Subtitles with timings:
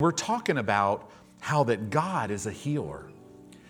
[0.00, 1.10] We're talking about
[1.40, 3.10] how that God is a healer.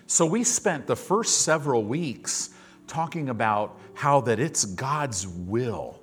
[0.07, 2.51] So we spent the first several weeks
[2.87, 5.99] talking about how that it's God's will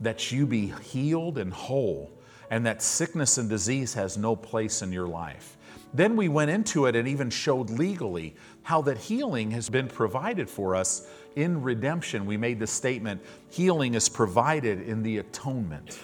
[0.00, 2.10] that you be healed and whole
[2.48, 5.58] and that sickness and disease has no place in your life.
[5.92, 10.48] Then we went into it and even showed legally how that healing has been provided
[10.48, 11.06] for us
[11.36, 12.24] in redemption.
[12.24, 15.98] We made the statement healing is provided in the atonement.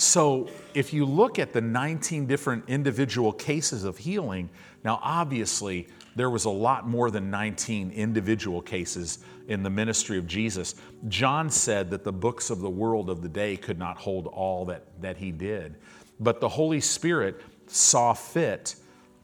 [0.00, 4.48] So, if you look at the 19 different individual cases of healing,
[4.82, 10.26] now obviously there was a lot more than 19 individual cases in the ministry of
[10.26, 10.74] Jesus.
[11.08, 14.64] John said that the books of the world of the day could not hold all
[14.64, 15.76] that, that he did.
[16.18, 18.76] But the Holy Spirit saw fit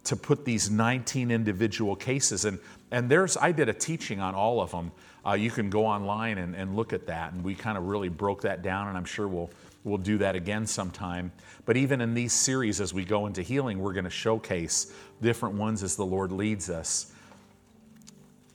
[0.05, 2.45] to put these 19 individual cases.
[2.45, 2.59] And,
[2.91, 4.93] and there's, I did a teaching on all of them.
[5.27, 7.33] Uh, you can go online and, and look at that.
[7.33, 9.51] And we kind of really broke that down, and I'm sure we'll
[9.87, 11.31] We'll do that again sometime.
[11.65, 15.55] But even in these series, as we go into healing, we're going to showcase different
[15.55, 17.13] ones as the Lord leads us.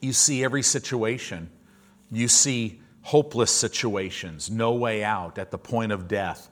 [0.02, 1.48] You see every situation.
[2.10, 6.50] You see hopeless situations, no way out at the point of death,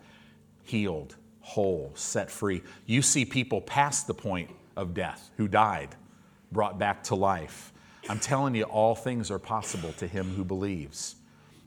[0.63, 2.63] healed, whole, set free.
[2.87, 5.95] You see people past the point of death who died,
[6.53, 7.75] brought back to life.
[8.09, 11.17] I'm telling you, all things are possible to him who believes.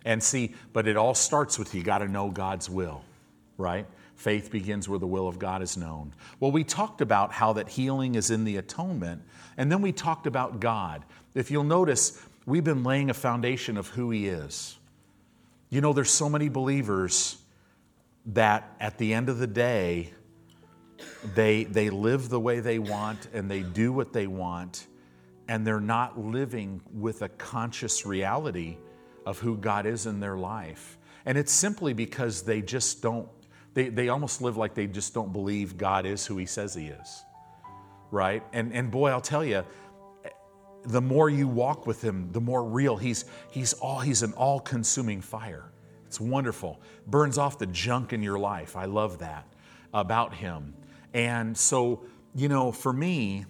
[0.06, 3.04] And see, but it all starts with you got to know God's will,
[3.58, 3.86] right?
[4.16, 6.14] Faith begins where the will of God is known.
[6.40, 9.22] Well, we talked about how that healing is in the atonement,
[9.58, 11.04] and then we talked about God.
[11.34, 14.78] If you'll notice, we've been laying a foundation of who He is.
[15.70, 17.38] You know, there's so many believers
[18.28, 20.14] that at the end of the day,
[21.36, 24.88] they, they live the way they want and they do what they want,
[25.48, 28.78] and they're not living with a conscious reality
[29.26, 30.98] of who God is in their life.
[31.26, 33.28] And it's simply because they just don't,
[33.74, 36.88] they, they almost live like they just don't believe God is who He says He
[36.88, 37.24] is.
[38.12, 38.44] Right?
[38.54, 39.64] And, and boy, I'll tell you,
[40.86, 44.60] the more you walk with Him, the more real He's, he's, all, he's an all
[44.60, 45.72] consuming fire.
[46.06, 46.80] It's wonderful.
[47.08, 48.76] Burns off the junk in your life.
[48.76, 49.48] I love that
[49.94, 50.76] about Him.
[51.14, 52.04] And so,
[52.36, 53.46] you know, for me,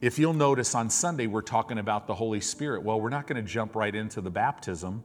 [0.00, 2.82] if you'll notice on Sunday, we're talking about the Holy Spirit.
[2.82, 5.02] Well, we're not going to jump right into the baptism.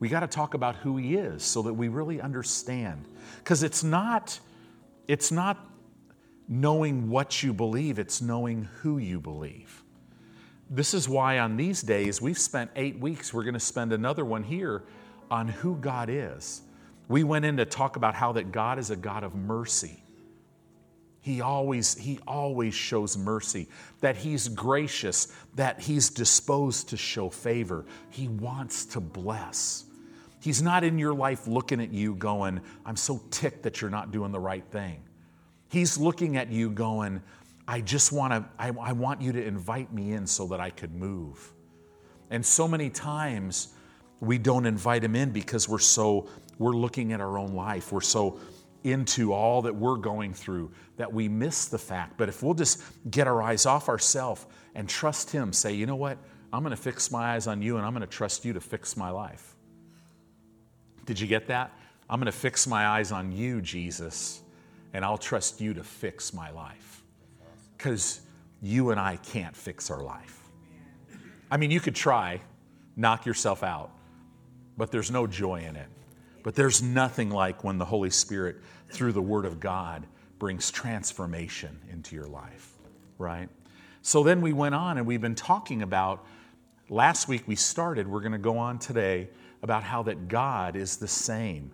[0.00, 3.04] We got to talk about who He is so that we really understand.
[3.38, 4.40] Because it's not,
[5.06, 5.64] it's not
[6.48, 9.84] knowing what you believe, it's knowing who you believe.
[10.68, 14.24] This is why on these days, we've spent eight weeks, we're going to spend another
[14.24, 14.82] one here
[15.30, 16.62] on who God is.
[17.08, 20.01] We went in to talk about how that God is a God of mercy.
[21.22, 23.68] He always, he always shows mercy,
[24.00, 27.86] that he's gracious, that he's disposed to show favor.
[28.10, 29.84] He wants to bless.
[30.40, 34.10] He's not in your life looking at you going, I'm so ticked that you're not
[34.10, 35.00] doing the right thing.
[35.68, 37.22] He's looking at you going,
[37.68, 40.70] I just want to, I, I want you to invite me in so that I
[40.70, 41.52] could move.
[42.30, 43.68] And so many times
[44.18, 46.28] we don't invite him in because we're so,
[46.58, 47.92] we're looking at our own life.
[47.92, 48.40] We're so
[48.84, 52.16] into all that we're going through that we miss the fact.
[52.16, 55.96] But if we'll just get our eyes off ourselves and trust Him, say, you know
[55.96, 56.18] what?
[56.52, 58.60] I'm going to fix my eyes on you and I'm going to trust you to
[58.60, 59.54] fix my life.
[61.06, 61.72] Did you get that?
[62.10, 64.42] I'm going to fix my eyes on you, Jesus,
[64.92, 67.02] and I'll trust you to fix my life.
[67.76, 68.20] Because
[68.60, 70.42] you and I can't fix our life.
[71.50, 72.40] I mean, you could try,
[72.96, 73.90] knock yourself out,
[74.76, 75.88] but there's no joy in it.
[76.42, 78.56] But there's nothing like when the Holy Spirit,
[78.90, 80.06] through the Word of God,
[80.38, 82.72] brings transformation into your life,
[83.18, 83.48] right?
[84.02, 86.26] So then we went on and we've been talking about,
[86.88, 89.28] last week we started, we're going to go on today
[89.62, 91.70] about how that God is the same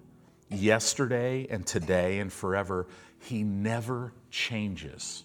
[0.50, 2.86] yesterday and today and forever.
[3.20, 5.24] He never changes.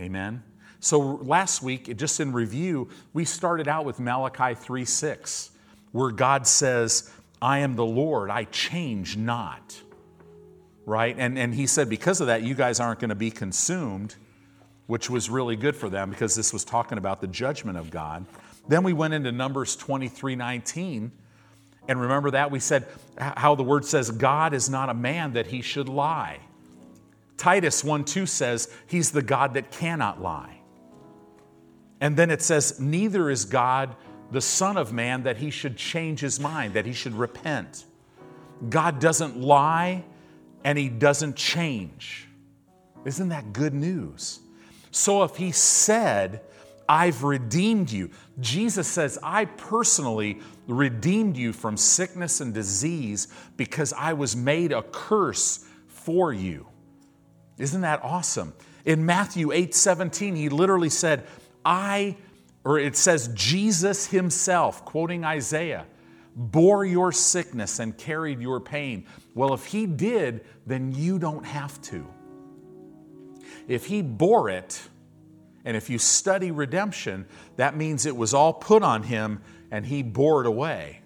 [0.00, 0.42] Amen.
[0.80, 5.50] So last week, just in review, we started out with Malachi 3 6,
[5.92, 7.10] where God says,
[7.40, 9.80] I am the Lord, I change not.
[10.86, 11.14] Right?
[11.18, 14.16] And, and he said, because of that, you guys aren't going to be consumed,
[14.86, 18.24] which was really good for them because this was talking about the judgment of God.
[18.68, 21.12] Then we went into Numbers 23 19.
[21.88, 22.50] And remember that?
[22.50, 22.86] We said
[23.18, 26.38] how the word says, God is not a man that he should lie.
[27.38, 30.58] Titus 1 2 says, He's the God that cannot lie.
[32.00, 33.96] And then it says, Neither is God
[34.30, 37.84] the Son of Man that he should change his mind, that he should repent.
[38.68, 40.04] God doesn't lie
[40.64, 42.28] and he doesn't change.
[43.04, 44.40] Isn't that good news?
[44.90, 46.42] So if he said,
[46.88, 48.10] I've redeemed you,
[48.40, 54.82] Jesus says, I personally redeemed you from sickness and disease because I was made a
[54.82, 56.66] curse for you.
[57.58, 58.54] Isn't that awesome?
[58.84, 61.26] In Matthew 8 17, he literally said,
[61.64, 62.16] I,
[62.68, 65.86] or it says, Jesus himself, quoting Isaiah,
[66.36, 69.06] bore your sickness and carried your pain.
[69.34, 72.06] Well, if he did, then you don't have to.
[73.68, 74.82] If he bore it,
[75.64, 77.24] and if you study redemption,
[77.56, 79.40] that means it was all put on him
[79.70, 81.00] and he bore it away.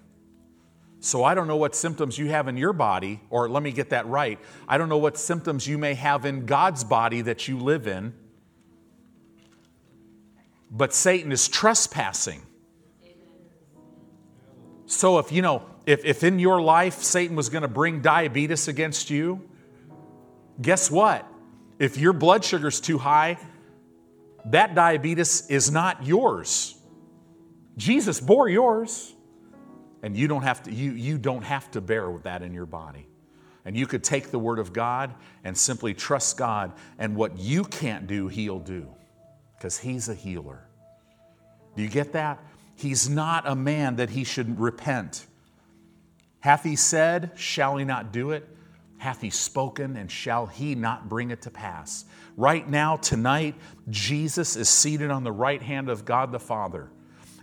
[0.99, 3.91] So I don't know what symptoms you have in your body, or let me get
[3.91, 4.41] that right.
[4.67, 8.15] I don't know what symptoms you may have in God's body that you live in.
[10.73, 12.43] But Satan is trespassing.
[14.87, 18.69] So if you know, if, if in your life Satan was going to bring diabetes
[18.69, 19.49] against you,
[20.61, 21.27] guess what?
[21.79, 23.39] If your blood sugar's too high,
[24.47, 26.75] that diabetes is not yours.
[27.77, 29.15] Jesus bore yours.
[30.03, 32.67] And you don't have to, you, you don't have to bear with that in your
[32.67, 33.07] body.
[33.65, 35.15] And you could take the word of God
[35.45, 38.89] and simply trust God, and what you can't do, He'll do.
[39.63, 40.59] Because He's a healer.
[41.77, 42.43] Do you get that?
[42.75, 45.25] He's not a man that he should repent.
[46.41, 48.49] Hath he said, shall he not do it?
[48.99, 52.07] Hath he spoken, and shall he not bring it to pass?
[52.37, 53.55] Right now, tonight,
[53.89, 56.91] Jesus is seated on the right hand of God the Father,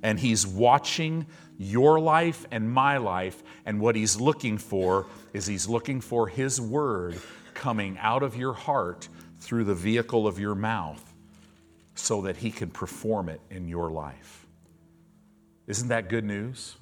[0.03, 1.25] and he's watching
[1.57, 3.41] your life and my life.
[3.65, 7.15] And what he's looking for is he's looking for his word
[7.53, 9.07] coming out of your heart
[9.39, 11.08] through the vehicle of your mouth
[11.99, 14.47] so that he can perform it in your life.
[15.67, 16.75] Isn't that good news?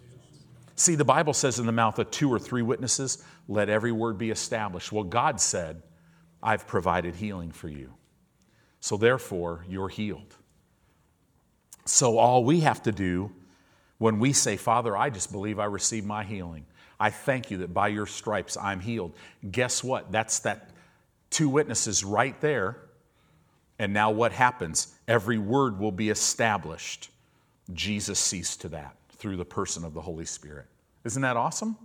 [0.76, 4.18] See, the Bible says in the mouth of two or three witnesses, let every word
[4.18, 4.92] be established.
[4.92, 5.82] Well, God said,
[6.42, 7.94] I've provided healing for you.
[8.80, 10.36] So therefore, you're healed.
[11.86, 13.32] So all we have to do
[13.98, 16.66] when we say, Father, I just believe I received my healing.
[17.00, 19.16] I thank you that by your stripes I'm healed.
[19.50, 20.12] Guess what?
[20.12, 20.70] That's that
[21.32, 22.78] two witnesses right there.
[23.80, 24.96] And now what happens?
[25.08, 27.10] Every word will be established.
[27.74, 30.66] Jesus sees to that through the person of the Holy Spirit.
[31.04, 31.78] Isn't that awesome?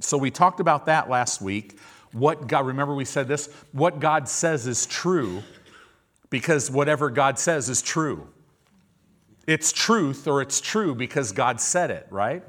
[0.00, 1.78] So we talked about that last week.
[2.12, 3.48] What God, remember we said this?
[3.72, 5.42] What God says is true
[6.30, 8.28] because whatever God says is true.
[9.46, 12.42] It's truth or it's true because God said it, right?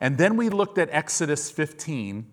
[0.00, 2.26] And then we looked at Exodus 15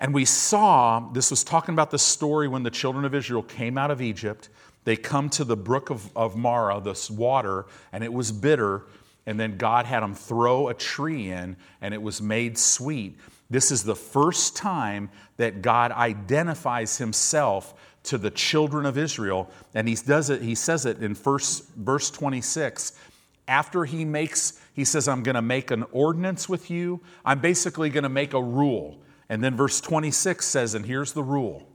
[0.00, 3.76] and we saw this was talking about the story when the children of Israel came
[3.76, 4.48] out of Egypt.
[4.84, 8.86] They come to the brook of, of Marah, this water, and it was bitter.
[9.26, 13.18] And then God had them throw a tree in, and it was made sweet.
[13.50, 17.74] This is the first time that God identifies himself
[18.04, 19.50] to the children of Israel.
[19.74, 22.98] And he does it, he says it in first, verse 26.
[23.46, 27.00] After he makes, he says, I'm going to make an ordinance with you.
[27.22, 28.98] I'm basically going to make a rule.
[29.30, 31.68] And then verse 26 says, and here's the rule.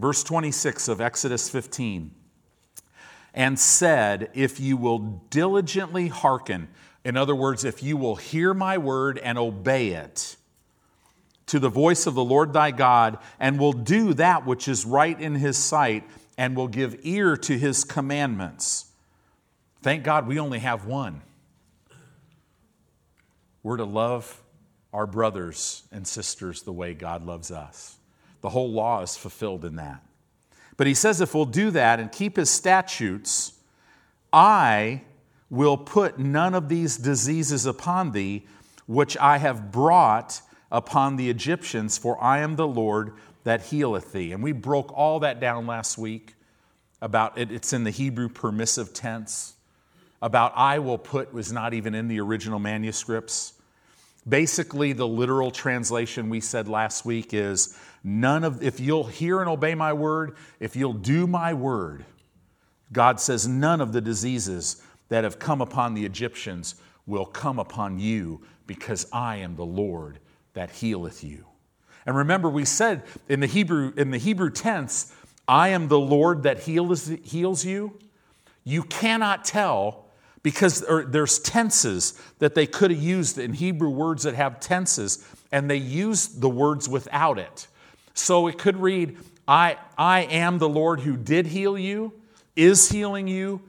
[0.00, 2.10] Verse 26 of Exodus 15.
[3.32, 4.98] And said, If you will
[5.30, 6.68] diligently hearken,
[7.04, 10.36] in other words, if you will hear my word and obey it,
[11.46, 15.18] to the voice of the Lord thy God, and will do that which is right
[15.20, 16.02] in his sight,
[16.36, 18.86] and will give ear to his commandments.
[19.82, 21.22] Thank God we only have one.
[23.62, 24.42] We're to love
[24.92, 27.96] our brothers and sisters the way God loves us.
[28.40, 30.02] The whole law is fulfilled in that.
[30.76, 33.52] But he says, if we'll do that and keep his statutes,
[34.32, 35.02] I
[35.50, 38.46] will put none of these diseases upon thee,
[38.86, 40.40] which I have brought
[40.72, 43.12] upon the Egyptians, for I am the Lord
[43.44, 44.32] that healeth thee.
[44.32, 46.34] And we broke all that down last week
[47.02, 47.50] about it.
[47.50, 49.54] It's in the Hebrew permissive tense.
[50.22, 53.54] About I will put was not even in the original manuscripts.
[54.30, 59.50] Basically, the literal translation we said last week is none of, if you'll hear and
[59.50, 62.04] obey my word, if you'll do my word,
[62.92, 67.98] God says none of the diseases that have come upon the Egyptians will come upon
[67.98, 70.20] you because I am the Lord
[70.54, 71.44] that healeth you.
[72.06, 75.12] And remember, we said in the Hebrew, in the Hebrew tense,
[75.48, 77.98] I am the Lord that heals, heals you.
[78.62, 80.06] You cannot tell
[80.42, 85.70] because there's tenses that they could have used in Hebrew words that have tenses, and
[85.70, 87.66] they used the words without it.
[88.14, 92.12] So it could read, I, I am the Lord who did heal you,
[92.56, 93.60] is healing you,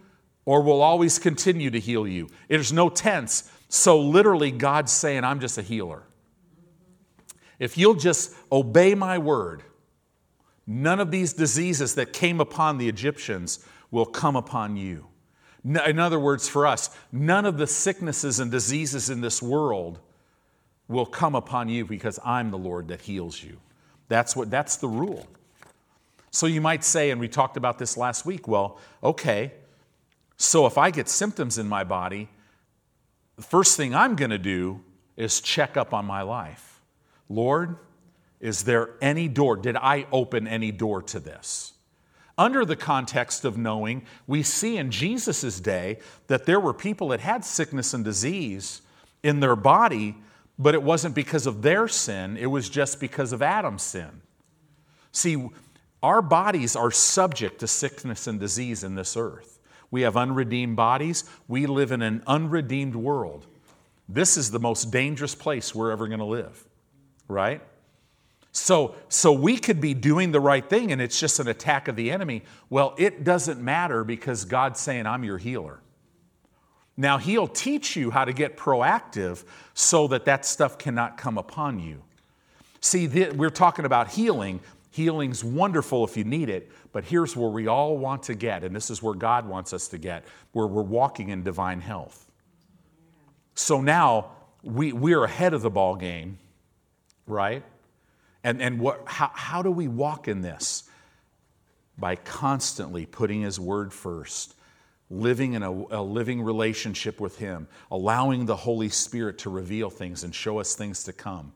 [0.45, 2.29] or will always continue to heal you.
[2.47, 3.51] There's no tense.
[3.69, 6.03] So literally, God's saying, I'm just a healer.
[7.59, 9.63] If you'll just obey my word,
[10.65, 15.07] none of these diseases that came upon the Egyptians will come upon you.
[15.63, 19.99] In other words, for us, none of the sicknesses and diseases in this world
[20.87, 23.57] will come upon you because I'm the Lord that heals you.
[24.07, 25.27] That's what that's the rule.
[26.31, 29.51] So you might say, and we talked about this last week, well, okay,
[30.37, 32.29] so if I get symptoms in my body,
[33.35, 34.81] the first thing I'm going to do
[35.15, 36.81] is check up on my life.
[37.29, 37.77] Lord,
[38.39, 39.55] is there any door?
[39.55, 41.73] Did I open any door to this?
[42.37, 47.19] Under the context of knowing, we see in Jesus' day that there were people that
[47.19, 48.81] had sickness and disease
[49.23, 50.15] in their body,
[50.57, 54.21] but it wasn't because of their sin, it was just because of Adam's sin.
[55.11, 55.49] See,
[56.01, 59.59] our bodies are subject to sickness and disease in this earth.
[59.91, 61.25] We have unredeemed bodies.
[61.47, 63.45] We live in an unredeemed world.
[64.07, 66.65] This is the most dangerous place we're ever going to live,
[67.27, 67.61] right?
[68.51, 71.95] So, so we could be doing the right thing and it's just an attack of
[71.95, 72.43] the enemy.
[72.69, 75.79] Well, it doesn't matter because God's saying, I'm your healer.
[76.97, 81.79] Now, He'll teach you how to get proactive so that that stuff cannot come upon
[81.79, 82.03] you.
[82.81, 84.59] See, we're talking about healing.
[84.91, 88.75] Healing's wonderful if you need it, but here's where we all want to get, and
[88.75, 92.27] this is where God wants us to get, where we're walking in divine health.
[93.55, 94.31] So now
[94.63, 96.39] we, we're ahead of the ball game,
[97.25, 97.63] right?
[98.43, 100.83] And, and what, how, how do we walk in this?
[101.97, 104.55] By constantly putting His Word first,
[105.09, 110.23] living in a, a living relationship with Him, allowing the Holy Spirit to reveal things
[110.23, 111.53] and show us things to come.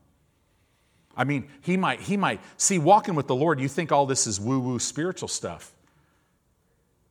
[1.18, 4.28] I mean, he might, he might see walking with the Lord, you think all this
[4.28, 5.72] is woo-woo spiritual stuff.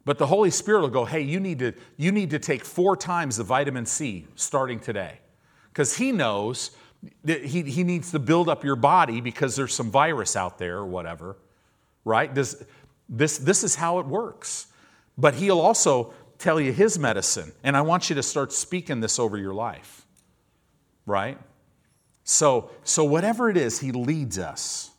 [0.04, 2.96] But the Holy Spirit will go, hey, you need to, you need to take four
[2.96, 5.20] times the vitamin C starting today.
[5.72, 6.72] Because he knows
[7.26, 10.86] he, he needs to build up your body because there's some virus out there or
[10.86, 11.36] whatever,
[12.04, 12.34] right?
[12.34, 12.62] This,
[13.08, 14.68] this, this is how it works.
[15.16, 17.52] But he'll also tell you his medicine.
[17.62, 20.06] And I want you to start speaking this over your life,
[21.06, 21.38] right?
[22.24, 24.90] So, so whatever it is, he leads us.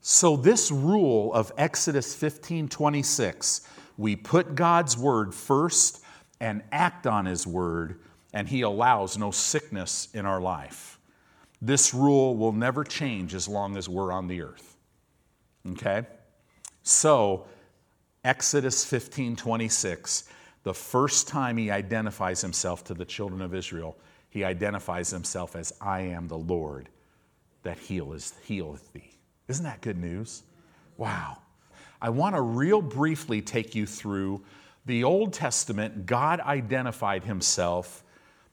[0.00, 6.02] So this rule of Exodus 15 26, we put God's word first
[6.40, 8.00] and act on his word
[8.32, 10.98] and He allows no sickness in our life.
[11.60, 14.76] This rule will never change as long as we're on the earth.
[15.70, 16.06] Okay?
[16.82, 17.46] So,
[18.24, 20.24] Exodus 15 26,
[20.64, 23.96] the first time He identifies Himself to the children of Israel,
[24.30, 26.88] He identifies Himself as, I am the Lord
[27.62, 29.12] that healeth, healeth thee.
[29.48, 30.42] Isn't that good news?
[30.96, 31.38] Wow.
[32.00, 34.42] I want to real briefly take you through
[34.86, 36.06] the Old Testament.
[36.06, 38.02] God identified Himself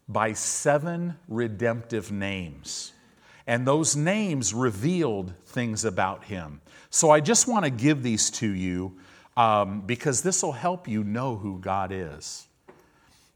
[0.10, 2.92] by seven redemptive names.
[3.46, 6.62] And those names revealed things about him.
[6.90, 8.98] So I just want to give these to you
[9.38, 12.48] um, because this will help you know who God is.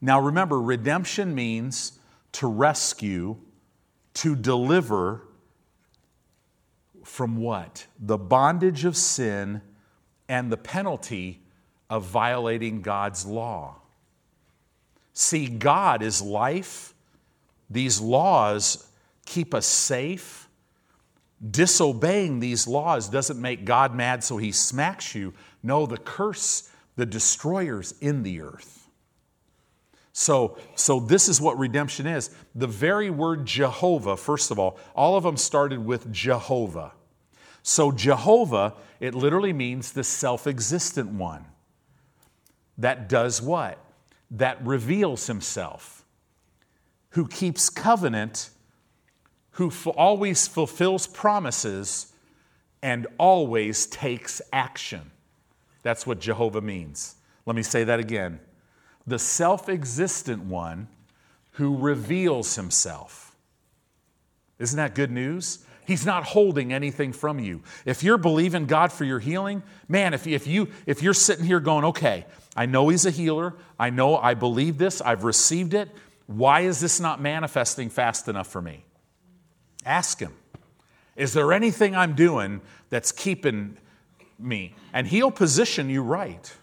[0.02, 2.00] Now remember, redemption means
[2.34, 3.38] to rescue,
[4.16, 5.22] to deliver
[7.04, 7.86] from what?
[8.00, 9.62] The bondage of sin
[10.28, 11.42] and the penalty
[11.90, 13.76] of violating God's law.
[15.14, 16.94] See, God is life.
[17.70, 18.88] These laws
[19.26, 20.50] keep us safe.
[21.52, 25.34] Disobeying these laws doesn't make God mad so he smacks you.
[25.62, 28.88] No, the curse, the destroyer's in the earth.
[30.14, 32.30] So, so this is what redemption is.
[32.54, 36.94] The very word Jehovah, first of all, all of them started with Jehovah.
[37.64, 41.46] So Jehovah, it literally means the self existent one.
[42.78, 43.83] That does what?
[44.34, 46.04] That reveals himself,
[47.12, 48.50] who keeps covenant,
[49.52, 52.12] who always fulfills promises,
[52.82, 55.12] and always takes action.
[55.84, 57.16] That's what Jehovah means.
[57.46, 58.40] Let me say that again.
[59.06, 60.88] The self existent one
[61.54, 63.36] who reveals himself.
[64.58, 65.60] Isn't that good news?
[65.86, 67.62] He's not holding anything from you.
[67.86, 71.60] If you're believing God for your healing, man, if, if, you, if you're sitting here
[71.60, 75.90] going, okay, I know He's a healer, I know I believe this, I've received it,
[76.28, 78.86] why is this not manifesting fast enough for me?
[79.86, 80.34] Ask Him.
[81.16, 83.78] Is there anything I'm doing that's keeping
[84.40, 84.76] me?
[84.94, 86.54] And He'll position you right.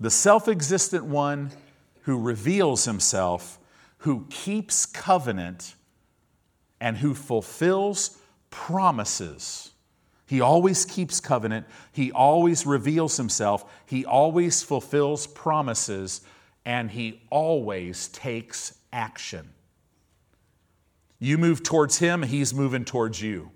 [0.00, 1.50] The self existent one
[2.02, 3.58] who reveals Himself,
[3.98, 5.74] who keeps covenant
[6.80, 8.16] and who fulfills
[8.50, 9.72] promises.
[10.28, 11.66] He always keeps covenant.
[11.90, 13.64] He always reveals himself.
[13.86, 16.20] He always fulfills promises.
[16.66, 19.48] And he always takes action.
[21.18, 23.50] You move towards him, he's moving towards you.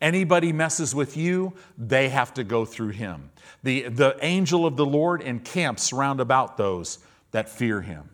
[0.00, 3.30] Anybody messes with you, they have to go through him.
[3.62, 6.98] The, the angel of the Lord encamps round about those
[7.30, 8.10] that fear him.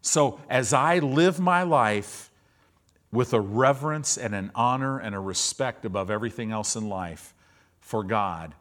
[0.00, 2.30] So as I live my life
[3.12, 7.34] with a reverence and an honor and a respect above everything else in life,
[7.80, 8.54] for God.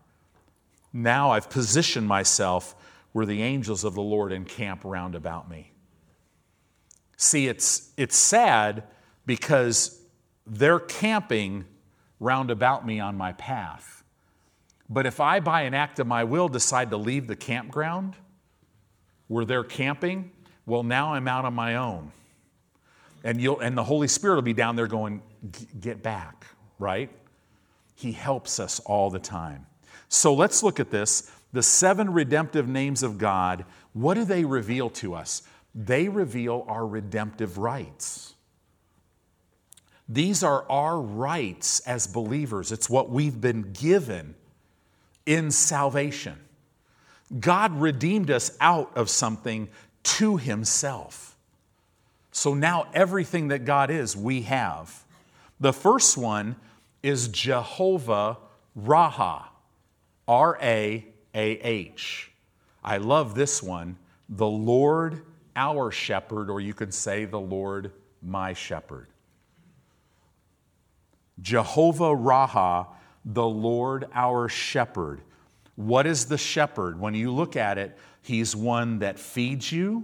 [0.94, 2.76] Now I've positioned myself
[3.12, 5.72] where the angels of the Lord encamp round about me.
[7.18, 8.84] See, it's, it's sad
[9.26, 10.00] because
[10.46, 11.66] they're camping
[12.20, 14.04] round about me on my path.
[14.90, 18.16] But if I, by an act of my will, decide to leave the campground
[19.28, 20.32] where they're camping,
[20.66, 22.12] well, now I'm out on my own.
[23.26, 25.22] And, you'll, and the Holy Spirit will be down there going,
[25.82, 26.46] Get back,
[26.80, 27.10] right?
[27.96, 29.66] He helps us all the time.
[30.08, 31.32] So let's look at this.
[31.52, 35.42] The seven redemptive names of God, what do they reveal to us?
[35.74, 38.36] They reveal our redemptive rights.
[40.08, 42.72] These are our rights as believers.
[42.72, 44.36] It's what we've been given
[45.26, 46.38] in salvation.
[47.40, 49.68] God redeemed us out of something
[50.04, 51.25] to Himself.
[52.36, 55.06] So now everything that God is, we have.
[55.62, 56.58] The first one
[57.02, 58.38] is Jehovah
[58.76, 59.46] Raah,
[60.28, 62.30] R A A H.
[62.84, 63.96] I love this one,
[64.28, 65.22] the Lord
[65.56, 69.08] our shepherd, or you could say the Lord my shepherd.
[71.40, 72.88] Jehovah Raah,
[73.24, 75.22] the Lord our shepherd.
[75.78, 77.00] What is the shepherd?
[77.00, 80.04] When you look at it, he's one that feeds you,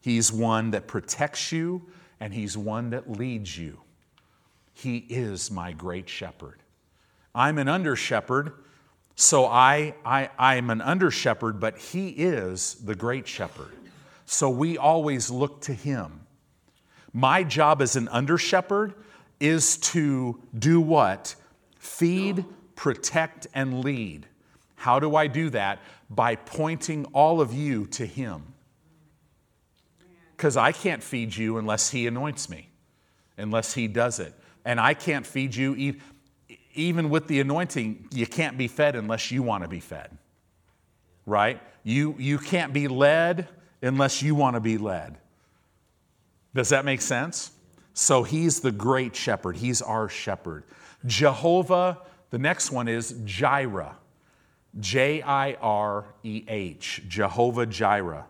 [0.00, 1.82] he's one that protects you,
[2.18, 3.80] and he's one that leads you.
[4.72, 6.62] He is my great shepherd.
[7.34, 8.52] I'm an under shepherd,
[9.14, 13.72] so I, I, I'm an under shepherd, but he is the great shepherd.
[14.26, 16.20] So we always look to him.
[17.12, 18.94] My job as an under shepherd
[19.40, 21.34] is to do what?
[21.78, 22.44] Feed,
[22.76, 24.26] protect, and lead.
[24.76, 25.80] How do I do that?
[26.08, 28.49] By pointing all of you to Him.
[30.40, 32.70] Because I can't feed you unless He anoints me,
[33.36, 34.32] unless He does it.
[34.64, 35.98] And I can't feed you,
[36.72, 40.16] even with the anointing, you can't be fed unless you want to be fed.
[41.26, 41.60] Right?
[41.84, 43.48] You, you can't be led
[43.82, 45.18] unless you want to be led.
[46.54, 47.50] Does that make sense?
[47.92, 49.58] So he's the great shepherd.
[49.58, 50.64] He's our shepherd.
[51.04, 51.98] Jehovah,
[52.30, 53.94] the next one is Jireh.
[54.78, 57.02] J I R E H.
[57.08, 58.24] Jehovah Jireh.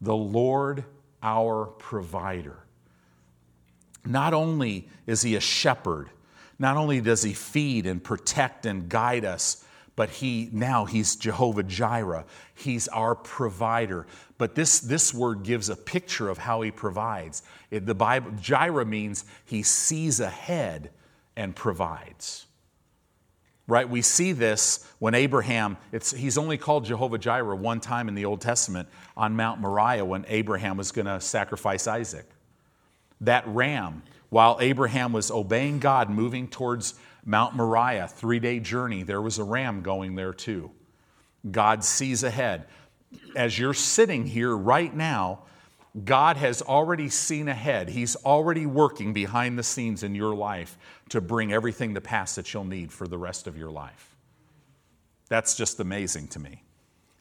[0.00, 0.84] The Lord
[1.22, 2.56] our provider.
[4.04, 6.10] Not only is he a shepherd,
[6.58, 9.64] not only does he feed and protect and guide us,
[9.98, 12.24] but he now he's Jehovah Jireh.
[12.54, 14.06] He's our provider.
[14.38, 17.42] But this, this word gives a picture of how he provides.
[17.70, 20.90] The Bible, Jireh means he sees ahead
[21.36, 22.46] and provides.
[23.66, 23.88] Right?
[23.88, 28.24] We see this when Abraham, it's, he's only called Jehovah Jireh one time in the
[28.24, 32.24] Old Testament on Mount Moriah when Abraham was going to sacrifice Isaac.
[33.20, 39.20] That ram, while Abraham was obeying God, moving towards Mount Moriah, three day journey, there
[39.20, 40.70] was a ram going there too.
[41.50, 42.66] God sees ahead.
[43.34, 45.40] As you're sitting here right now,
[46.04, 47.88] God has already seen ahead.
[47.88, 50.78] He's already working behind the scenes in your life
[51.08, 54.14] to bring everything to pass that you'll need for the rest of your life.
[55.28, 56.62] That's just amazing to me.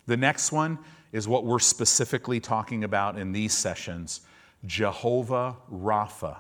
[0.06, 0.80] The next one
[1.12, 4.22] is what we're specifically talking about in these sessions
[4.65, 6.38] Jehovah Rapha.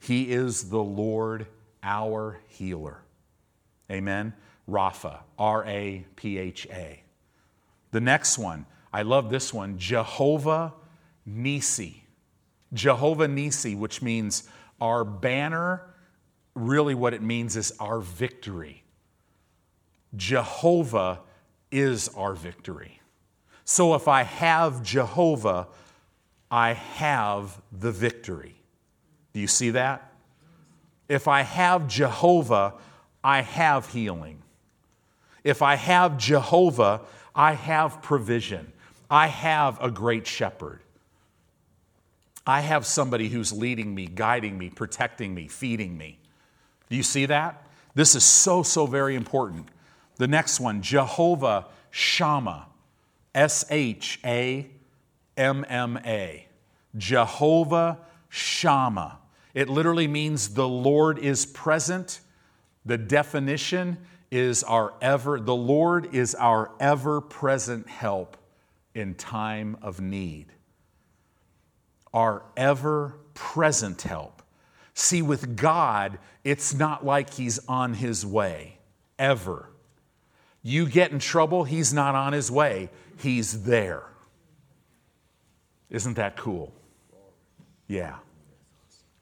[0.00, 1.46] He is the Lord
[1.82, 3.02] our healer.
[3.90, 4.34] Amen.
[4.68, 7.02] Rapha, R A P H A.
[7.90, 10.74] The next one, I love this one, Jehovah
[11.28, 12.02] Nissi.
[12.72, 14.48] Jehovah Nissi, which means
[14.80, 15.94] our banner,
[16.54, 18.84] really what it means is our victory.
[20.16, 21.20] Jehovah
[21.70, 23.00] is our victory.
[23.70, 25.68] So if I have Jehovah,
[26.50, 28.54] I have the victory.
[29.34, 30.10] Do you see that?
[31.06, 32.72] If I have Jehovah,
[33.22, 34.40] I have healing.
[35.44, 37.02] If I have Jehovah,
[37.34, 38.72] I have provision.
[39.10, 40.80] I have a great shepherd.
[42.46, 46.18] I have somebody who's leading me, guiding me, protecting me, feeding me.
[46.88, 47.66] Do you see that?
[47.94, 49.68] This is so, so very important.
[50.16, 52.64] The next one, Jehovah Shammah,
[53.38, 54.68] S H A
[55.36, 56.48] M M A.
[56.96, 59.20] Jehovah Shammah.
[59.54, 62.20] It literally means the Lord is present.
[62.84, 63.98] The definition
[64.32, 68.36] is our ever, the Lord is our ever present help
[68.92, 70.46] in time of need.
[72.12, 74.42] Our ever present help.
[74.94, 78.78] See, with God, it's not like He's on His way,
[79.16, 79.70] ever.
[80.60, 84.04] You get in trouble, He's not on His way, He's there.
[85.90, 86.72] Isn't that cool?
[87.86, 88.16] Yeah.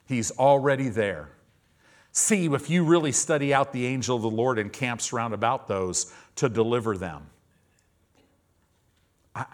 [0.05, 1.29] He's already there.
[2.11, 5.67] See if you really study out the angel of the Lord and camps round about
[5.67, 7.27] those to deliver them.
[9.35, 9.45] I,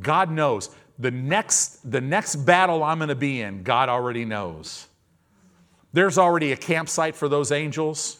[0.00, 4.86] God knows the next, the next battle I'm going to be in, God already knows.
[5.92, 8.18] There's already a campsite for those angels,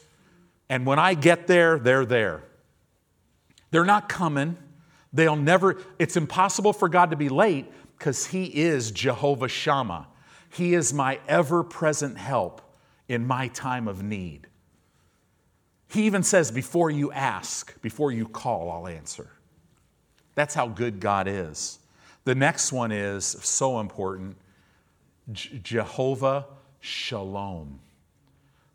[0.69, 2.45] and when I get there, they're there.
[3.71, 4.57] They're not coming.
[5.13, 7.67] They'll never, it's impossible for God to be late
[7.99, 10.09] because He is Jehovah Shammah.
[10.51, 12.61] He is my ever present help
[13.09, 14.47] in my time of need.
[15.89, 19.31] He even says, Before you ask, before you call, I'll answer.
[20.35, 21.79] That's how good God is.
[22.25, 24.37] The next one is so important
[25.33, 26.47] Jehovah
[26.81, 27.81] Shalom,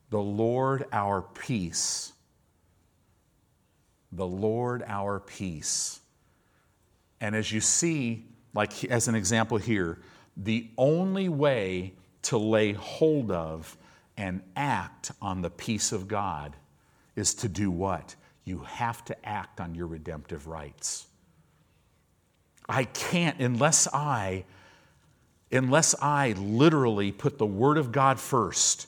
[0.09, 2.13] the Lord our peace.
[4.13, 5.99] The Lord our peace.
[7.21, 9.99] And as you see, like as an example here,
[10.35, 13.77] the only way to lay hold of
[14.17, 16.55] and act on the peace of God
[17.15, 18.15] is to do what?
[18.43, 21.07] You have to act on your redemptive rights.
[22.69, 24.45] I can't unless I
[25.51, 28.87] unless I literally put the word of God first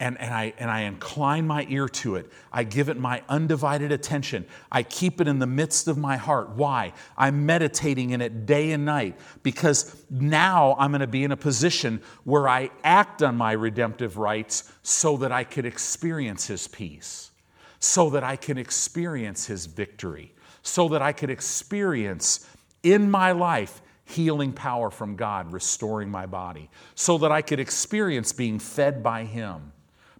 [0.00, 2.30] and, and, I, and I incline my ear to it.
[2.52, 4.44] I give it my undivided attention.
[4.70, 6.50] I keep it in the midst of my heart.
[6.50, 6.92] Why?
[7.16, 11.36] I'm meditating in it day and night because now I'm going to be in a
[11.36, 17.30] position where I act on my redemptive rights so that I could experience His peace,
[17.78, 22.48] so that I can experience His victory, so that I could experience
[22.82, 28.32] in my life healing power from God, restoring my body, so that I could experience
[28.32, 29.72] being fed by Him,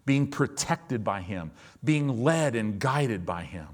[0.05, 1.51] being protected by Him,
[1.83, 3.67] being led and guided by Him.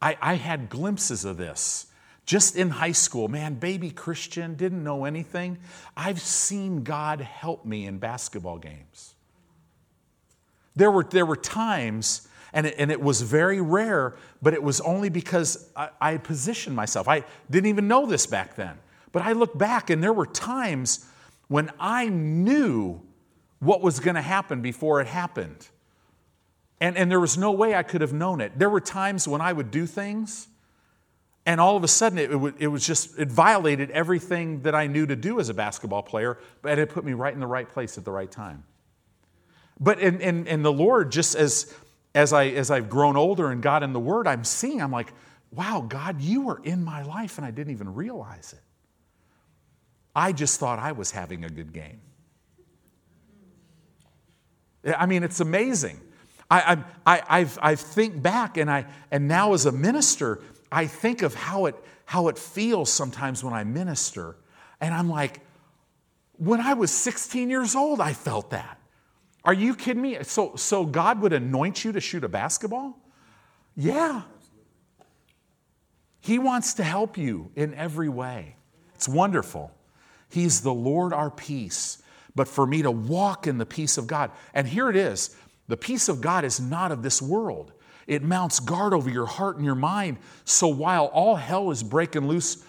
[0.00, 1.86] I, I had glimpses of this
[2.26, 3.28] just in high school.
[3.28, 5.58] Man, baby Christian, didn't know anything.
[5.96, 9.14] I've seen God help me in basketball games.
[10.76, 14.80] There were, there were times and it, and it was very rare, but it was
[14.80, 17.08] only because I, I positioned myself.
[17.08, 18.78] I didn't even know this back then.
[19.10, 21.04] But I look back, and there were times
[21.48, 23.00] when I knew
[23.60, 25.68] what was going to happen before it happened.
[26.80, 28.58] And, and there was no way I could have known it.
[28.58, 30.48] There were times when I would do things,
[31.46, 34.86] and all of a sudden it, it, it was just, it violated everything that I
[34.86, 37.68] knew to do as a basketball player, but it put me right in the right
[37.68, 38.64] place at the right time.
[39.80, 41.72] But in, in, in the Lord, just as
[42.14, 45.12] as, I, as I've grown older and got in the Word, I'm seeing, I'm like,
[45.50, 48.60] wow, God, you were in my life and I didn't even realize it.
[50.14, 52.00] I just thought I was having a good game.
[54.86, 56.00] I mean, it's amazing.
[56.50, 61.22] I, I, I've, I think back and, I, and now as a minister, I think
[61.22, 64.36] of how it, how it feels sometimes when I minister.
[64.80, 65.40] And I'm like,
[66.36, 68.78] when I was 16 years old, I felt that.
[69.44, 70.18] Are you kidding me?
[70.22, 72.98] So, so God would anoint you to shoot a basketball?
[73.76, 74.22] Yeah.
[76.20, 78.56] He wants to help you in every way.
[78.94, 79.70] It's wonderful.
[80.30, 82.02] He's the Lord our peace.
[82.34, 85.36] But for me to walk in the peace of God, and here it is
[85.68, 87.72] the peace of God is not of this world.
[88.06, 90.18] It mounts guard over your heart and your mind.
[90.44, 92.62] So while all hell is breaking loose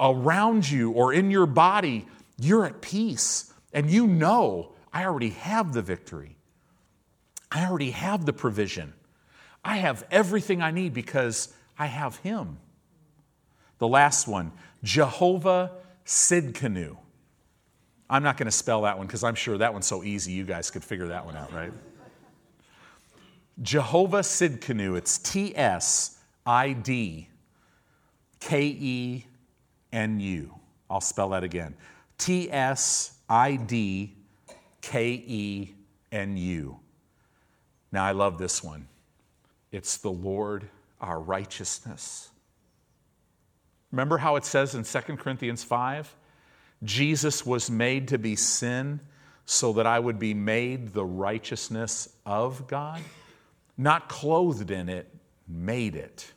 [0.00, 2.06] around you or in your body,
[2.38, 3.52] you're at peace.
[3.72, 6.36] And you know I already have the victory.
[7.52, 8.92] I already have the provision.
[9.64, 12.58] I have everything I need because I have Him.
[13.78, 15.72] The last one, Jehovah
[16.04, 16.96] Tsidkenu.
[18.08, 20.44] I'm not going to spell that one because I'm sure that one's so easy you
[20.44, 21.72] guys could figure that one out, right?
[23.62, 24.96] Jehovah Tsidkenu.
[24.96, 27.28] It's T S I D
[28.38, 29.26] K E
[29.92, 30.54] N U.
[30.88, 31.74] I'll spell that again.
[32.18, 34.14] T S I D
[34.82, 35.74] K E
[36.12, 36.78] N U.
[37.92, 38.86] Now, I love this one.
[39.72, 40.68] It's the Lord
[41.00, 42.30] our righteousness.
[43.90, 46.14] Remember how it says in 2 Corinthians 5?
[46.82, 49.00] Jesus was made to be sin
[49.44, 53.00] so that I would be made the righteousness of God?
[53.78, 55.08] Not clothed in it,
[55.48, 56.32] made it.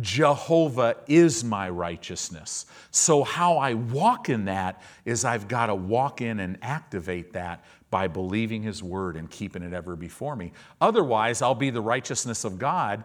[0.00, 2.66] Jehovah is my righteousness.
[2.90, 7.64] So, how I walk in that is I've got to walk in and activate that
[7.90, 10.52] by believing His word and keeping it ever before me.
[10.80, 13.04] Otherwise, I'll be the righteousness of God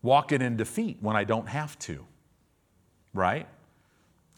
[0.00, 2.06] walking in defeat when I don't have to.
[3.12, 3.46] Right?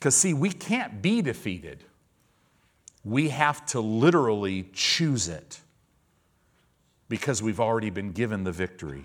[0.03, 1.85] Because, see, we can't be defeated,
[3.05, 5.61] we have to literally choose it
[7.09, 9.05] because we've already been given the victory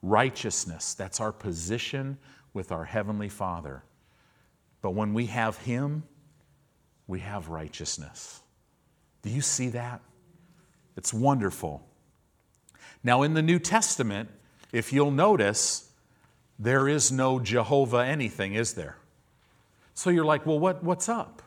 [0.00, 0.94] righteousness.
[0.94, 2.16] That's our position
[2.54, 3.82] with our Heavenly Father.
[4.82, 6.04] But when we have Him,
[7.08, 8.40] we have righteousness.
[9.22, 10.00] Do you see that?
[10.96, 11.82] It's wonderful.
[13.02, 14.28] Now, in the New Testament,
[14.70, 15.90] if you'll notice,
[16.56, 18.97] there is no Jehovah anything, is there?
[19.98, 21.42] So you're like, well, what, what's up?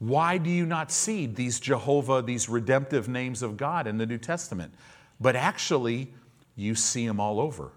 [0.00, 4.18] Why do you not see these Jehovah, these redemptive names of God in the New
[4.18, 4.74] Testament?
[5.20, 6.12] But actually,
[6.56, 7.70] you see them all over.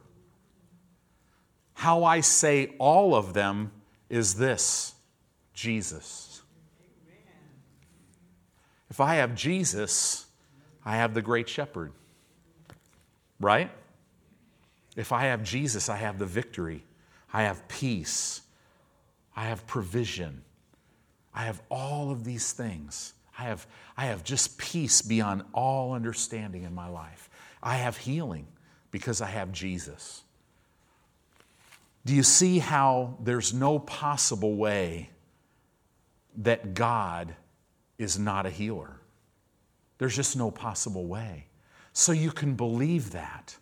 [1.76, 3.72] How I say all of them
[4.10, 4.96] is this
[5.54, 6.42] Jesus.
[8.90, 10.26] If I have Jesus,
[10.84, 11.92] I have the great shepherd.
[13.40, 13.70] Right?
[14.96, 16.86] If I have Jesus, I have the victory.
[17.32, 18.42] I have peace.
[19.36, 20.44] I have provision.
[21.34, 23.14] I have all of these things.
[23.38, 23.66] I have,
[23.98, 27.30] I have just peace beyond all understanding in my life.
[27.64, 28.48] I have healing
[28.92, 30.24] because I have Jesus.
[32.06, 35.10] Do you see how there's no possible way
[36.38, 37.36] that God
[37.98, 39.00] is not a healer?
[39.98, 41.46] There's just no possible way.
[41.94, 43.56] So you can believe that.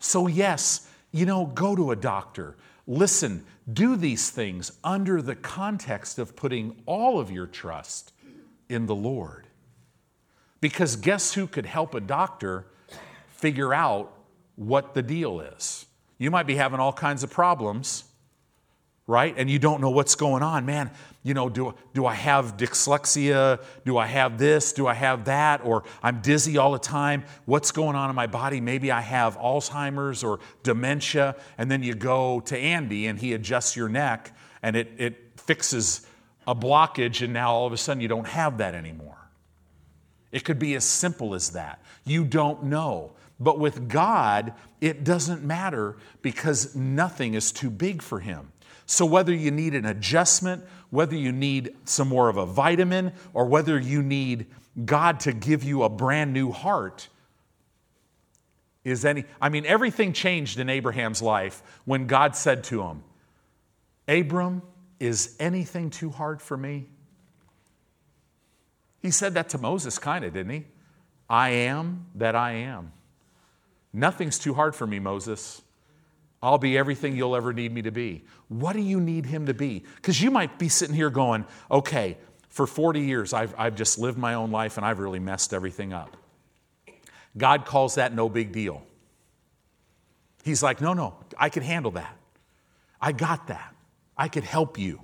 [0.00, 2.56] So, yes, you know, go to a doctor.
[2.86, 8.12] Listen, do these things under the context of putting all of your trust
[8.68, 9.46] in the Lord.
[10.60, 12.66] Because guess who could help a doctor
[13.28, 14.12] figure out
[14.56, 15.86] what the deal is?
[16.18, 18.04] You might be having all kinds of problems,
[19.06, 19.34] right?
[19.36, 20.64] And you don't know what's going on.
[20.64, 20.90] Man,
[21.22, 23.62] you know, do, do I have dyslexia?
[23.84, 24.72] Do I have this?
[24.72, 25.64] Do I have that?
[25.64, 27.24] Or I'm dizzy all the time.
[27.44, 28.60] What's going on in my body?
[28.60, 31.36] Maybe I have Alzheimer's or dementia.
[31.58, 36.06] And then you go to Andy and he adjusts your neck and it, it fixes
[36.46, 39.16] a blockage, and now all of a sudden you don't have that anymore.
[40.32, 41.82] It could be as simple as that.
[42.04, 43.12] You don't know.
[43.38, 48.52] But with God, it doesn't matter because nothing is too big for Him.
[48.86, 53.46] So, whether you need an adjustment, whether you need some more of a vitamin, or
[53.46, 54.46] whether you need
[54.84, 57.08] God to give you a brand new heart,
[58.84, 63.02] is any, I mean, everything changed in Abraham's life when God said to him,
[64.06, 64.62] Abram,
[65.00, 66.86] is anything too hard for me?
[69.00, 70.64] He said that to Moses, kind of, didn't he?
[71.28, 72.92] I am that I am.
[73.92, 75.62] Nothing's too hard for me, Moses.
[76.44, 78.22] I'll be everything you'll ever need me to be.
[78.48, 79.82] What do you need him to be?
[79.96, 82.18] Because you might be sitting here going, okay,
[82.50, 85.94] for 40 years, I've, I've just lived my own life and I've really messed everything
[85.94, 86.18] up.
[87.34, 88.82] God calls that no big deal.
[90.44, 92.14] He's like, no, no, I can handle that.
[93.00, 93.74] I got that.
[94.14, 95.00] I could help you.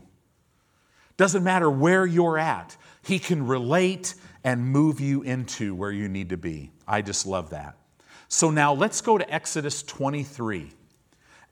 [1.16, 6.28] Doesn't matter where you're at, He can relate and move you into where you need
[6.28, 6.70] to be.
[6.86, 7.78] I just love that.
[8.28, 10.72] So now let's go to Exodus 23.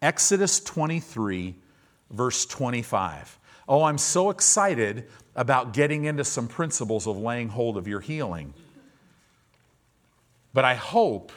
[0.00, 1.54] Exodus 23,
[2.10, 3.38] verse 25.
[3.68, 8.54] Oh, I'm so excited about getting into some principles of laying hold of your healing.
[10.54, 11.32] But I hope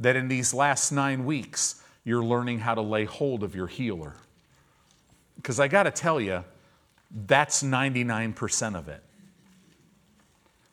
[0.00, 4.14] that in these last nine weeks, you're learning how to lay hold of your healer.
[5.36, 6.44] Because I got to tell you,
[7.26, 9.02] that's 99% of it.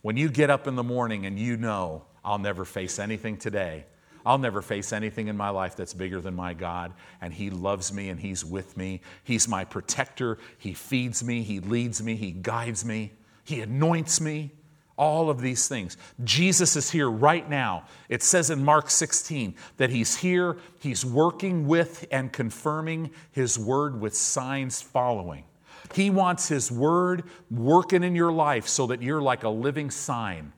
[0.01, 3.85] When you get up in the morning and you know, I'll never face anything today,
[4.27, 6.91] I'll never face anything in my life that's bigger than my God.
[7.21, 8.99] And He loves me and He's with me.
[9.23, 10.37] He's my protector.
[10.57, 11.43] He feeds me.
[11.43, 12.17] He leads me.
[12.17, 13.13] He guides me.
[13.45, 14.51] He anoints me.
[14.97, 15.95] All of these things.
[16.25, 17.85] Jesus is here right now.
[18.09, 24.01] It says in Mark 16 that He's here, He's working with and confirming His word
[24.01, 25.45] with signs following.
[25.93, 30.51] He wants His word working in your life so that you're like a living sign.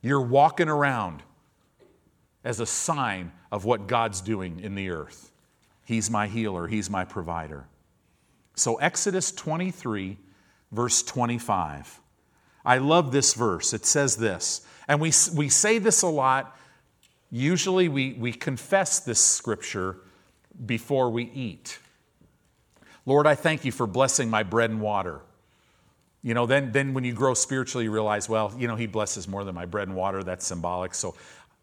[0.00, 1.22] You're walking around
[2.44, 5.32] as a sign of what God's doing in the earth.
[5.84, 7.66] He's my healer, He's my provider.
[8.54, 10.16] So, Exodus 23,
[10.70, 12.00] verse 25.
[12.64, 13.74] I love this verse.
[13.74, 16.56] It says this, and we, we say this a lot.
[17.30, 19.98] Usually, we, we confess this scripture
[20.64, 21.78] before we eat.
[23.06, 25.20] Lord, I thank you for blessing my bread and water.
[26.22, 29.28] You know, then, then when you grow spiritually, you realize, well, you know, He blesses
[29.28, 30.22] more than my bread and water.
[30.22, 30.94] That's symbolic.
[30.94, 31.14] So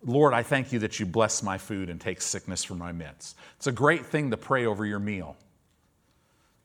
[0.03, 3.37] Lord, I thank you that you bless my food and take sickness from my midst.
[3.57, 5.37] It's a great thing to pray over your meal.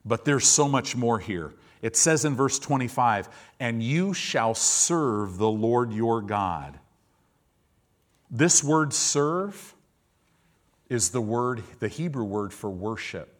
[0.04, 1.52] But there's so much more here.
[1.82, 3.28] It says in verse 25,
[3.60, 6.78] and you shall serve the Lord your God.
[8.30, 9.74] This word serve
[10.88, 13.32] is the word, the Hebrew word for worship.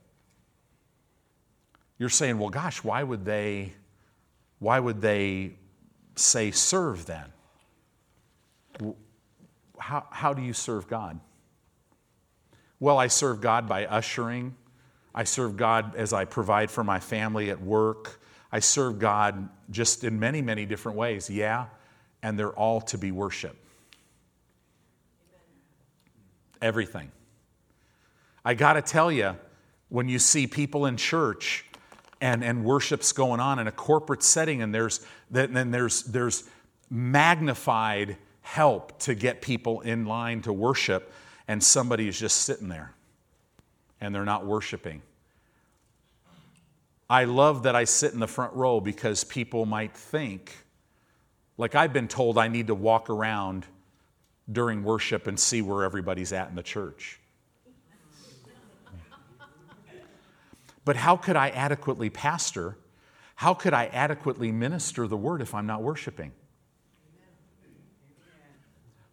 [1.98, 3.72] You're saying, well, gosh, why would they,
[4.58, 5.52] why would they
[6.14, 7.32] say serve then?
[9.78, 11.20] How, how do you serve God?
[12.78, 14.54] Well, I serve God by ushering.
[15.14, 18.20] I serve God as I provide for my family at work.
[18.52, 21.66] I serve God just in many, many different ways, yeah.
[22.22, 23.56] and they're all to be worshiped.
[26.60, 27.10] Everything.
[28.44, 29.36] I got to tell you,
[29.88, 31.64] when you see people in church
[32.20, 36.44] and, and worship's going on in a corporate setting and there's then there's there's
[36.90, 41.12] magnified help to get people in line to worship
[41.48, 42.92] and somebody is just sitting there
[44.00, 45.02] and they're not worshiping
[47.10, 50.52] i love that i sit in the front row because people might think
[51.58, 53.66] like i've been told i need to walk around
[54.50, 57.18] during worship and see where everybody's at in the church
[60.86, 62.78] But how could I adequately pastor?
[63.34, 66.30] How could I adequately minister the word if I'm not worshiping?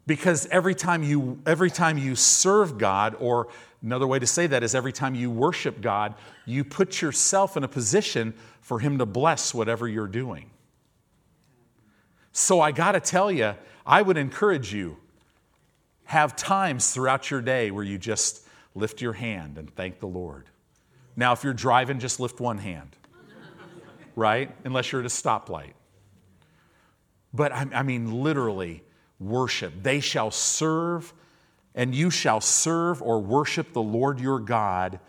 [0.06, 3.48] Because every time you every time you serve God or
[3.82, 7.63] another way to say that is every time you worship God, you put yourself in
[7.63, 10.50] a position for him to bless whatever you're doing.
[12.32, 14.98] So I got to tell you, I would encourage you
[16.06, 20.50] have times throughout your day where you just lift your hand and thank the Lord.
[21.16, 22.96] Now, if you're driving, just lift one hand,
[24.16, 24.54] right?
[24.66, 25.74] Unless you're at a stoplight.
[27.34, 28.84] But I, I mean, literally,
[29.29, 29.83] worship.
[29.83, 31.13] They shall serve,
[31.75, 34.99] and you shall serve or worship the Lord your God,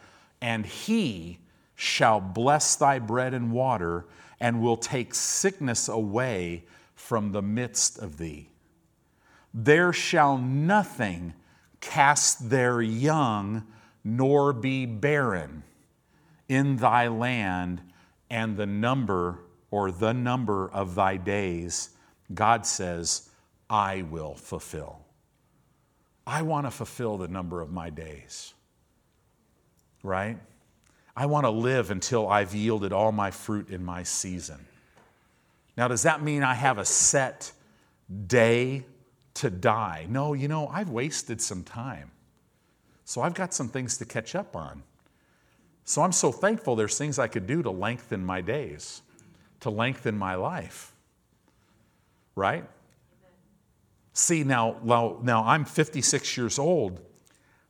[0.40, 1.38] and he
[1.74, 4.06] shall bless thy bread and water,
[4.40, 8.48] and will take sickness away from the midst of thee.
[9.52, 11.34] There shall nothing
[11.80, 13.64] cast their young,
[14.02, 15.62] nor be barren
[16.48, 17.80] in thy land
[18.30, 21.90] and the number or the number of thy days,
[22.32, 23.28] God says,
[23.74, 25.00] I will fulfill.
[26.24, 28.54] I want to fulfill the number of my days,
[30.04, 30.38] right?
[31.16, 34.64] I want to live until I've yielded all my fruit in my season.
[35.76, 37.50] Now, does that mean I have a set
[38.28, 38.84] day
[39.34, 40.06] to die?
[40.08, 42.12] No, you know, I've wasted some time.
[43.04, 44.84] So I've got some things to catch up on.
[45.84, 49.02] So I'm so thankful there's things I could do to lengthen my days,
[49.60, 50.92] to lengthen my life.
[52.36, 52.64] Right?
[54.14, 54.76] See, now,
[55.22, 57.00] now, I'm 56 years old.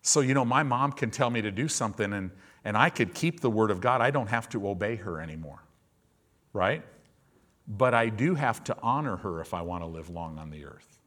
[0.02, 2.30] So, you know, my mom can tell me to do something and,
[2.64, 4.02] and I could keep the word of God.
[4.02, 5.64] I don't have to obey her anymore.
[6.52, 6.82] Right?
[7.66, 10.66] But I do have to honor her if I want to live long on the
[10.66, 10.98] earth.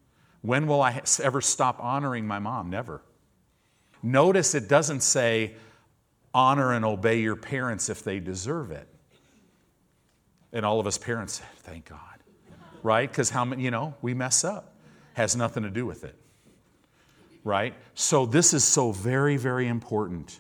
[0.42, 2.72] When will I ever stop honoring my mom?
[2.72, 3.04] Never.
[4.02, 5.54] Notice it doesn't say,
[6.34, 8.88] honor and obey your parents if they deserve it.
[10.52, 12.00] And all of us parents thank God.
[12.82, 13.08] Right?
[13.08, 14.74] Because how many, you know, we mess up.
[15.18, 16.14] Has nothing to do with it.
[17.44, 17.74] Right?
[17.96, 20.40] So this is so very, very important.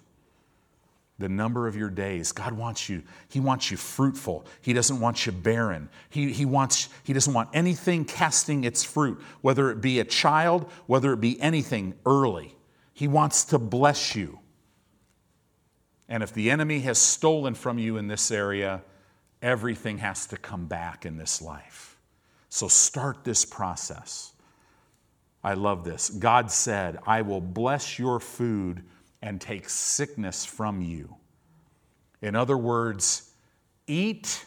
[1.18, 2.32] The number of your days.
[2.32, 4.46] God wants you, He wants you fruitful.
[4.62, 5.90] He doesn't want you barren.
[6.12, 10.70] He, he, wants, he doesn't want anything casting its fruit, whether it be a child,
[10.86, 12.56] whether it be anything early.
[12.94, 14.38] He wants to bless you.
[16.08, 18.84] And if the enemy has stolen from you in this area,
[19.42, 21.98] everything has to come back in this life.
[22.50, 24.34] So start this process.
[25.43, 26.10] I love this.
[26.10, 28.84] God said, I will bless your food
[29.21, 31.15] and take sickness from you.
[32.21, 33.32] In other words,
[33.86, 34.45] eat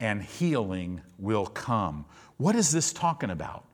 [0.00, 2.04] and healing will come.
[2.36, 3.64] What is this talking about?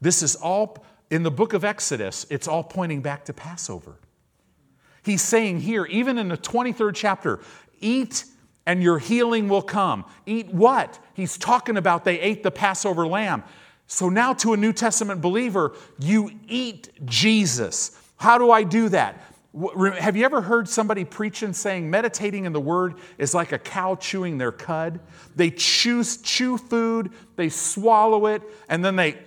[0.00, 3.96] This is all in the book of Exodus, it's all pointing back to Passover.
[5.04, 7.40] He's saying here, even in the 23rd chapter,
[7.78, 8.24] eat
[8.66, 10.04] and your healing will come.
[10.26, 10.98] Eat what?
[11.14, 13.44] He's talking about they ate the Passover lamb.
[13.86, 18.00] So now, to a New Testament believer, you eat Jesus.
[18.16, 19.22] How do I do that?
[19.98, 23.94] Have you ever heard somebody preaching saying meditating in the Word is like a cow
[23.94, 25.00] chewing their cud?
[25.34, 29.18] They chew, chew food, they swallow it, and then they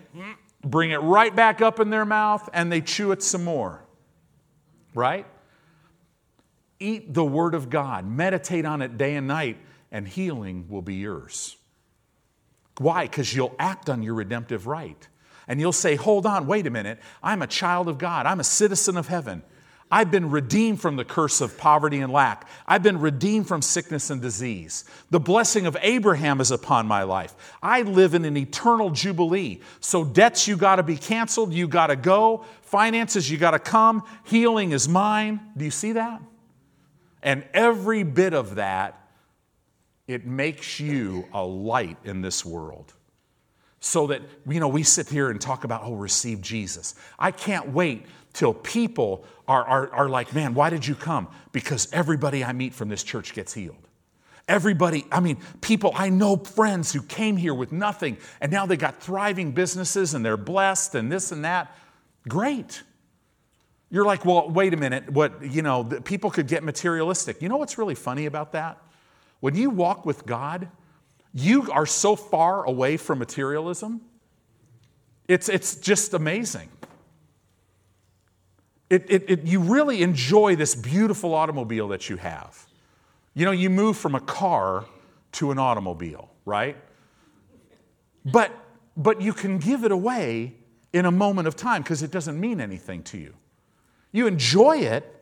[0.64, 3.84] bring it right back up in their mouth and they chew it some more.
[4.94, 5.26] Right?
[6.80, 9.58] Eat the Word of God, meditate on it day and night,
[9.92, 11.58] and healing will be yours.
[12.80, 13.04] Why?
[13.04, 15.08] Because you'll act on your redemptive right.
[15.48, 17.00] And you'll say, Hold on, wait a minute.
[17.22, 19.44] I'm a child of God, I'm a citizen of heaven.
[19.92, 22.48] I've been redeemed from the curse of poverty and lack.
[22.68, 24.86] I've been redeemed from sickness and disease.
[25.10, 27.34] The blessing of Abraham is upon my life.
[27.64, 29.62] I live in an eternal jubilee.
[29.80, 31.54] So, debts, you got to be canceled.
[31.54, 32.46] You got to go.
[32.62, 34.04] Finances, you got to come.
[34.26, 35.40] Healing is mine.
[35.58, 36.22] Do you see that?
[37.24, 38.99] And every bit of that,
[40.10, 42.94] it makes you a light in this world.
[43.80, 46.96] So that, you know, we sit here and talk about, oh, receive Jesus.
[47.20, 51.28] I can't wait till people are, are, are like, man, why did you come?
[51.52, 53.88] Because everybody I meet from this church gets healed.
[54.48, 58.78] Everybody, I mean, people, I know friends who came here with nothing and now they
[58.78, 61.78] got thriving businesses and they're blessed and this and that.
[62.28, 62.82] Great.
[63.92, 65.08] You're like, well, wait a minute.
[65.12, 67.44] What, you know, people could get materialistic.
[67.44, 68.82] You know what's really funny about that?
[69.40, 70.70] When you walk with God,
[71.34, 74.02] you are so far away from materialism.
[75.28, 76.70] It's, it's just amazing.
[78.90, 82.66] It, it, it, you really enjoy this beautiful automobile that you have.
[83.36, 84.86] You know, you move from a car
[85.34, 86.76] to an automobile, right?
[88.26, 88.52] But,
[88.98, 90.56] but you can give it away
[90.92, 93.36] in a moment of time because it doesn't mean anything to you.
[94.12, 95.19] You enjoy it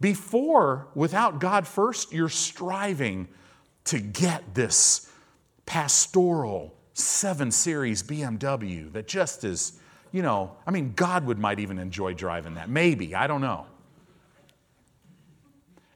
[0.00, 3.28] before, without God first, you're striving
[3.84, 5.10] to get this
[5.64, 9.78] pastoral 7 Series BMW that just is,
[10.12, 12.68] you know, I mean, God would might even enjoy driving that.
[12.68, 13.66] Maybe, I don't know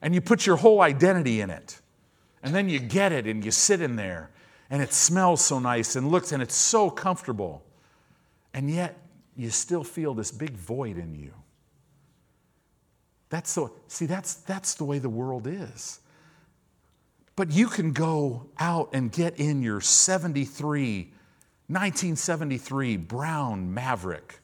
[0.01, 1.79] and you put your whole identity in it.
[2.43, 4.31] And then you get it and you sit in there
[4.69, 7.63] and it smells so nice and looks and it's so comfortable.
[8.53, 8.97] And yet
[9.35, 11.33] you still feel this big void in you.
[13.31, 16.01] That's so see that's that's the way the world is.
[17.37, 21.13] But you can go out and get in your 73
[21.67, 24.39] 1973 brown Maverick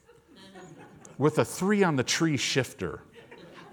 [1.18, 3.02] with a 3 on the tree shifter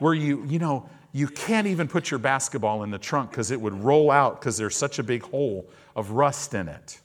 [0.01, 3.61] where you you know you can't even put your basketball in the trunk because it
[3.61, 6.99] would roll out because there's such a big hole of rust in it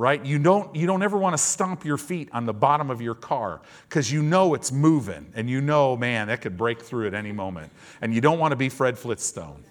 [0.00, 3.00] right you don't you don't ever want to stomp your feet on the bottom of
[3.00, 7.06] your car because you know it's moving and you know man that could break through
[7.06, 7.70] at any moment
[8.00, 9.62] and you don't want to be fred flintstone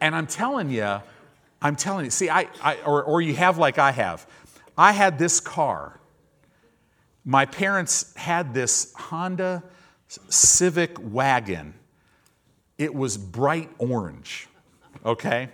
[0.00, 1.00] and i'm telling you
[1.62, 4.26] i'm telling you see i, I or, or you have like i have
[4.76, 5.98] i had this car
[7.24, 9.62] my parents had this honda
[10.08, 11.74] Civic wagon.
[12.78, 14.48] It was bright orange,
[15.04, 15.50] okay?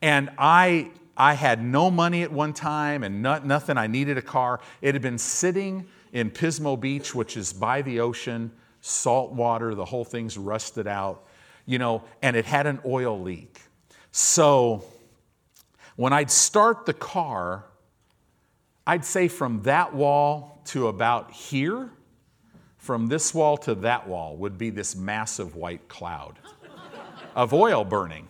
[0.00, 3.76] And I, I had no money at one time and not, nothing.
[3.76, 4.60] I needed a car.
[4.80, 9.84] It had been sitting in Pismo Beach, which is by the ocean, salt water, the
[9.84, 11.26] whole thing's rusted out,
[11.66, 13.60] you know, and it had an oil leak.
[14.12, 14.84] So
[15.96, 17.64] when I'd start the car,
[18.86, 21.90] I'd say from that wall to about here,
[22.76, 26.38] from this wall to that wall would be this massive white cloud
[27.34, 28.28] of oil burning.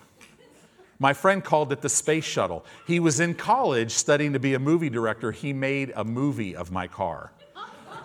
[0.99, 2.65] My friend called it the space shuttle.
[2.87, 5.31] He was in college studying to be a movie director.
[5.31, 7.33] He made a movie of my car.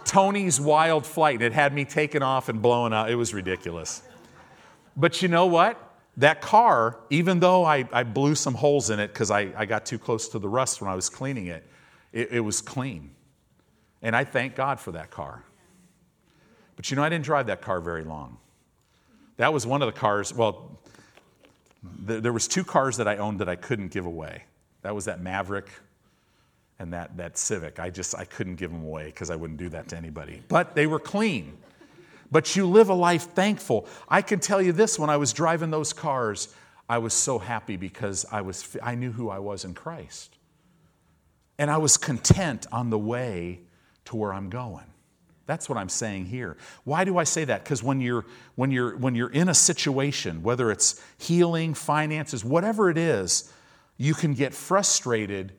[0.05, 1.35] Tony's Wild Flight.
[1.35, 3.07] and It had me taken off and blown up.
[3.07, 4.03] It was ridiculous.
[4.95, 5.79] But you know what?
[6.17, 9.85] That car, even though I, I blew some holes in it because I, I got
[9.85, 11.67] too close to the rust when I was cleaning it,
[12.11, 13.11] it, it was clean.
[14.03, 15.43] And I thank God for that car.
[16.75, 18.37] But you know, I didn't drive that car very long.
[19.37, 20.79] That was one of the cars, well,
[22.07, 24.43] th- there was two cars that I owned that I couldn't give away.
[24.81, 25.69] That was that Maverick
[26.79, 27.79] and that, that Civic.
[27.79, 30.41] I just, I couldn't give them away because I wouldn't do that to anybody.
[30.47, 31.57] But they were clean.
[32.31, 33.87] But you live a life thankful.
[34.09, 36.53] I can tell you this, when I was driving those cars,
[36.89, 40.35] I was so happy because I, was, I knew who I was in Christ.
[41.57, 43.61] And I was content on the way
[44.05, 44.85] to where I'm going.
[45.45, 46.57] That's what I'm saying here.
[46.85, 47.63] Why do I say that?
[47.63, 48.25] Because when you're,
[48.55, 53.51] when, you're, when you're in a situation, whether it's healing, finances, whatever it is,
[53.97, 55.53] you can get frustrated,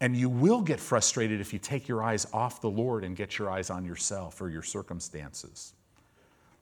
[0.00, 3.38] and you will get frustrated if you take your eyes off the Lord and get
[3.38, 5.72] your eyes on yourself or your circumstances.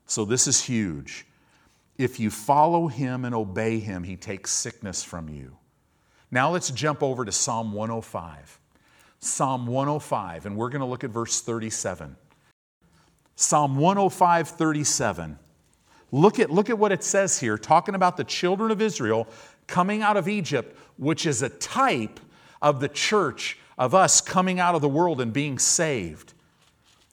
[0.07, 1.27] So, this is huge.
[1.97, 5.57] If you follow Him and obey Him, He takes sickness from you.
[6.31, 8.59] Now, let's jump over to Psalm 105.
[9.21, 12.17] Psalm 105, and we're going to look at verse 37.
[13.37, 15.39] Psalm 105, 37.
[16.13, 19.27] Look at, look at what it says here, talking about the children of Israel
[19.67, 22.21] coming out of Egypt, which is a type
[22.63, 26.33] of the church, of us coming out of the world and being saved.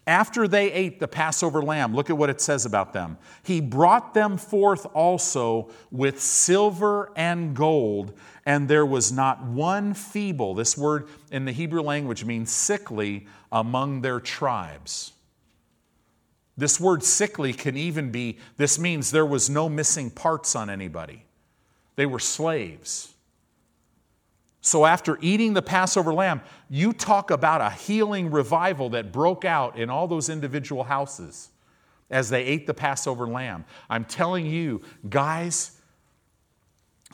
[0.06, 3.18] After they ate the Passover lamb, look at what it says about them.
[3.44, 8.14] He brought them forth also with silver and gold,
[8.46, 14.02] and there was not one feeble, this word in the Hebrew language means sickly, among
[14.02, 15.14] their tribes.
[16.62, 21.26] This word sickly can even be, this means there was no missing parts on anybody.
[21.96, 23.16] They were slaves.
[24.62, 29.76] So after eating the Passover lamb, you talk about a healing revival that broke out
[29.76, 31.50] in all those individual houses
[32.12, 33.66] as they ate the Passover lamb.
[33.90, 35.82] I'm telling you, guys,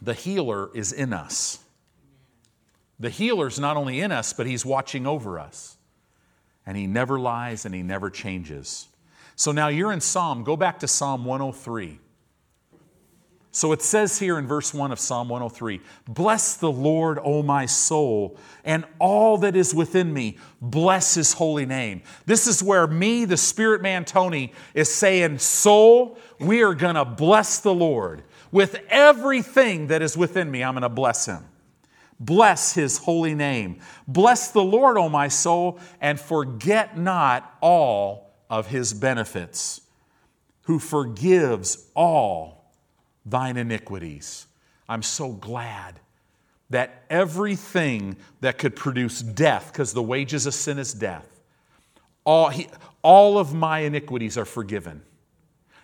[0.02, 1.60] the healer is in us.
[3.00, 5.78] The healer's not only in us, but he's watching over us.
[6.66, 8.90] And he never lies and he never changes.
[9.38, 10.44] So now you're in Psalm.
[10.44, 12.00] Go back to Psalm 103.
[13.52, 17.68] So it says here in verse 1 of Psalm 103 Bless the Lord, O my
[17.68, 18.36] soul,
[18.66, 20.38] and all that is within me.
[20.60, 22.02] Bless his holy name.
[22.26, 27.06] This is where me, the spirit man Tony, is saying, Soul, we are going to
[27.06, 28.24] bless the Lord.
[28.52, 31.46] With everything that is within me, I'm going to bless him.
[32.20, 33.82] Bless his holy name.
[34.08, 39.82] Bless the Lord, O my soul, and forget not all of his benefits,
[40.64, 42.72] who forgives all
[43.26, 44.48] thine iniquities.
[44.88, 46.00] I'm so glad
[46.70, 51.28] that everything that could produce death, because the wages of sin is death,
[52.26, 52.68] all, he,
[53.02, 55.02] all of my iniquities are forgiven.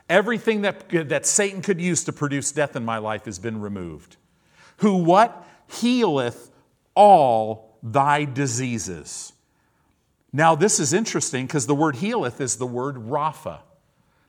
[0.10, 4.18] Everything that, that Satan could use to produce death in my life has been removed.
[4.78, 5.48] Who what?
[5.72, 6.52] Healeth
[6.96, 9.33] all thy diseases.
[10.36, 13.60] Now, this is interesting because the word healeth is the word Rapha.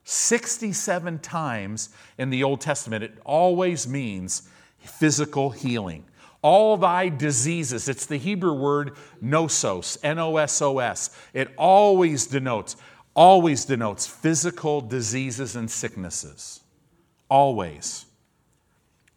[0.04, 1.88] 67 times
[2.18, 4.42] in the Old Testament, it always means
[4.78, 6.04] physical healing.
[6.42, 8.92] All thy diseases, it's the Hebrew word
[9.22, 11.18] nosos, N O S O S.
[11.32, 12.76] It always denotes,
[13.14, 16.60] always denotes physical diseases and sicknesses.
[17.30, 18.04] Always.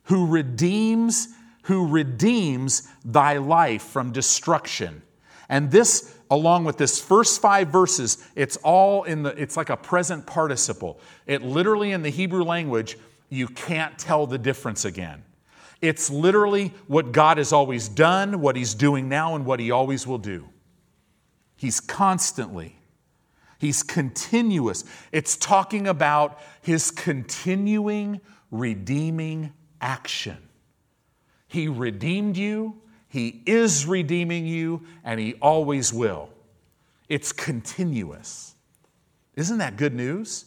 [0.04, 1.28] Who redeems,
[1.64, 5.02] who redeems thy life from destruction.
[5.50, 9.78] And this along with this first five verses, it's all in the, it's like a
[9.78, 11.00] present participle.
[11.26, 12.98] It literally in the Hebrew language,
[13.30, 15.24] you can't tell the difference again.
[15.82, 20.08] It's literally what God has always done, what He's doing now, and what He always
[20.08, 20.50] will do.
[21.56, 22.80] He's constantly,
[23.60, 24.84] He's continuous.
[25.12, 28.22] It's talking about His continuing
[28.52, 30.38] redeeming action.
[31.48, 36.30] He redeemed you, he is redeeming you, and He always will.
[37.08, 38.56] It's continuous.
[39.36, 40.46] Isn't that good news?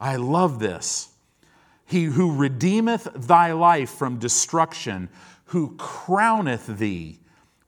[0.00, 1.08] I love this.
[1.84, 5.08] He who redeemeth thy life from destruction,
[5.46, 7.18] who crowneth thee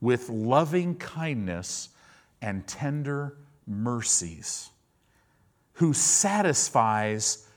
[0.00, 1.88] with loving kindness
[2.40, 3.36] and tender
[3.66, 4.70] mercies,
[5.74, 7.48] who satisfies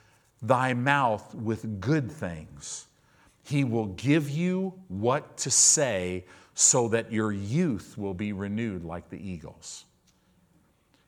[0.42, 2.88] thy mouth with good things.
[3.44, 6.26] He will give you what to say
[6.60, 9.86] so that your youth will be renewed like the eagles.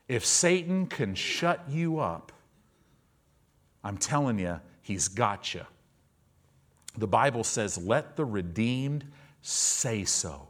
[0.06, 2.30] If Satan can shut you up,
[3.82, 5.62] I'm telling you, he's got you.
[6.98, 9.04] The Bible says, let the redeemed
[9.42, 10.46] say so.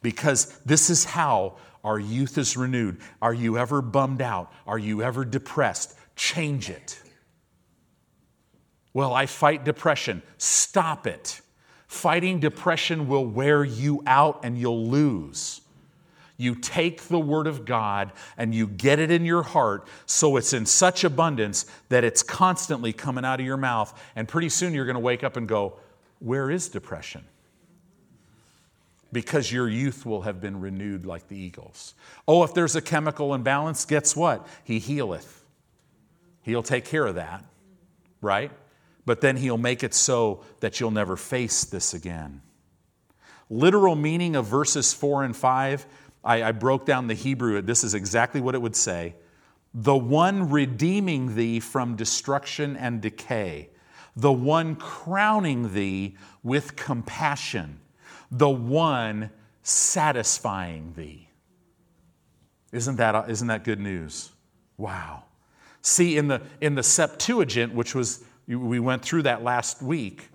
[0.00, 3.02] Because this is how our youth is renewed.
[3.20, 4.50] Are you ever bummed out?
[4.66, 5.94] Are you ever depressed?
[6.16, 6.98] Change it.
[8.94, 10.22] Well, I fight depression.
[10.38, 11.42] Stop it.
[11.94, 15.60] Fighting depression will wear you out and you'll lose.
[16.36, 20.52] You take the Word of God and you get it in your heart so it's
[20.52, 23.96] in such abundance that it's constantly coming out of your mouth.
[24.16, 25.78] And pretty soon you're going to wake up and go,
[26.18, 27.24] Where is depression?
[29.12, 31.94] Because your youth will have been renewed like the eagles.
[32.26, 34.44] Oh, if there's a chemical imbalance, guess what?
[34.64, 35.44] He healeth.
[36.42, 37.44] He'll take care of that,
[38.20, 38.50] right?
[39.06, 42.42] But then he'll make it so that you'll never face this again.
[43.50, 45.86] Literal meaning of verses 4 and 5,
[46.24, 47.60] I, I, broke down the Hebrew.
[47.60, 49.14] This is exactly what it would say
[49.74, 53.68] The one redeeming thee from destruction and decay,
[54.16, 57.80] the one crowning thee with compassion,
[58.30, 59.30] the one
[59.62, 61.28] satisfying thee.
[62.72, 64.30] Isn't that, isn't that good news?
[64.76, 65.24] Wow.
[65.82, 70.28] See, in the, in the Septuagint, which was we went through that last week.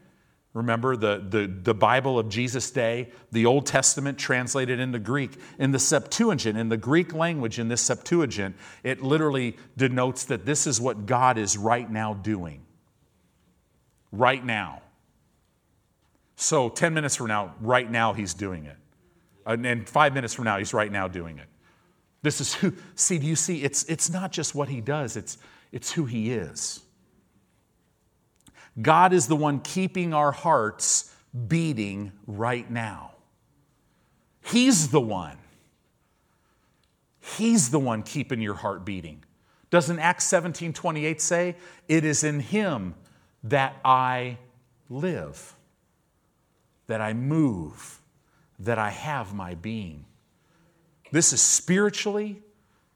[0.54, 5.38] Remember the, the, the Bible of Jesus' day, the Old Testament translated into Greek.
[5.60, 10.66] In the Septuagint, in the Greek language, in this Septuagint, it literally denotes that this
[10.66, 12.66] is what God is right now doing.
[14.12, 14.82] Right now.
[16.36, 18.78] So 10 minutes from now, right now, He's doing it.
[19.46, 21.48] And five minutes from now, He's right now doing it.
[22.24, 23.64] This is who, see, do you see?
[23.64, 25.38] It's, it's not just what He does, it's,
[25.72, 26.82] it's who He is.
[28.82, 31.14] God is the one keeping our hearts
[31.48, 33.12] beating right now.
[34.42, 35.38] He's the one.
[37.20, 39.24] He's the one keeping your heart beating.
[39.70, 41.56] Doesn't Acts 17 28 say,
[41.88, 42.96] It is in Him
[43.44, 44.38] that I
[44.90, 45.56] live,
[46.88, 48.00] that I move,
[48.60, 50.06] that I have my being?
[51.12, 52.42] This is spiritually,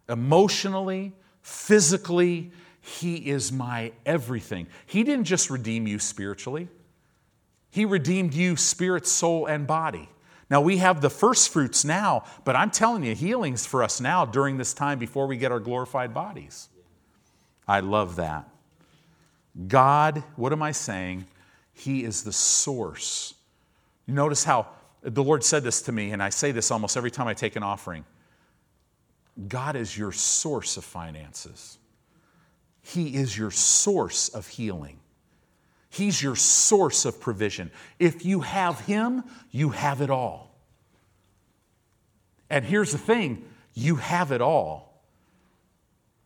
[0.09, 2.51] emotionally, physically,
[2.85, 4.67] he is my everything.
[4.85, 6.67] He didn't just redeem you spiritually,
[7.71, 10.09] He redeemed you spirit, soul, and body.
[10.49, 14.25] Now, we have the first fruits now, but I'm telling you, healing's for us now
[14.25, 16.67] during this time before we get our glorified bodies.
[17.65, 18.49] I love that.
[19.67, 21.25] God, what am I saying?
[21.73, 23.33] He is the source.
[24.05, 24.67] Notice how
[25.01, 27.55] the Lord said this to me, and I say this almost every time I take
[27.55, 28.03] an offering.
[29.47, 31.77] God is your source of finances.
[32.83, 34.99] He is your source of healing.
[35.89, 37.71] He's your source of provision.
[37.97, 40.55] If you have Him, you have it all.
[42.49, 45.01] And here's the thing you have it all.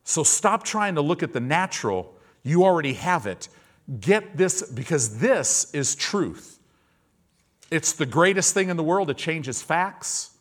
[0.04, 2.16] So stop trying to look at the natural.
[2.44, 3.50] You already have it.
[4.00, 6.60] Get this because this is truth.
[7.70, 9.10] It's the greatest thing in the world.
[9.10, 10.32] It changes facts,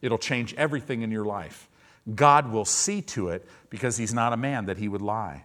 [0.00, 1.68] it'll change everything in your life.
[2.14, 5.44] God will see to it because He's not a man that He would lie.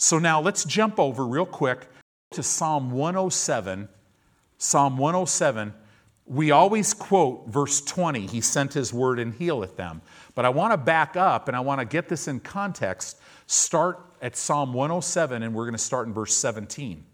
[0.00, 1.86] So now let's jump over real quick
[2.30, 3.86] to Psalm 107.
[4.56, 5.74] Psalm 107.
[6.24, 10.00] We always quote verse 20, He sent His word and healeth them.
[10.34, 13.18] But I want to back up and I want to get this in context.
[13.46, 17.04] Start at Psalm 107 and we're going to start in verse 17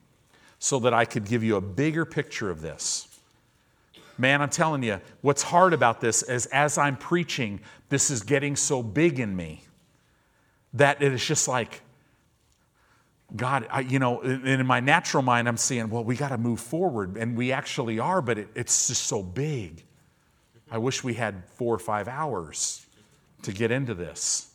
[0.61, 3.09] so that I could give you a bigger picture of this.
[4.17, 7.59] Man, I'm telling you, what's hard about this is as I'm preaching,
[7.89, 9.65] this is getting so big in me
[10.73, 11.83] that it is just like,
[13.35, 16.39] God, I, you know, and in my natural mind, I'm saying, well, we got to
[16.39, 19.83] move forward, and we actually are, but it, it's just so big.
[20.71, 22.87] I wish we had four or five hours
[23.43, 24.53] to get into this.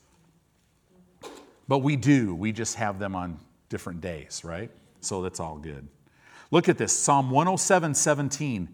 [1.67, 2.34] But we do.
[2.36, 4.72] We just have them on different days, right?
[5.01, 5.88] So that's all good.
[6.51, 8.69] Look at this Psalm 107 17.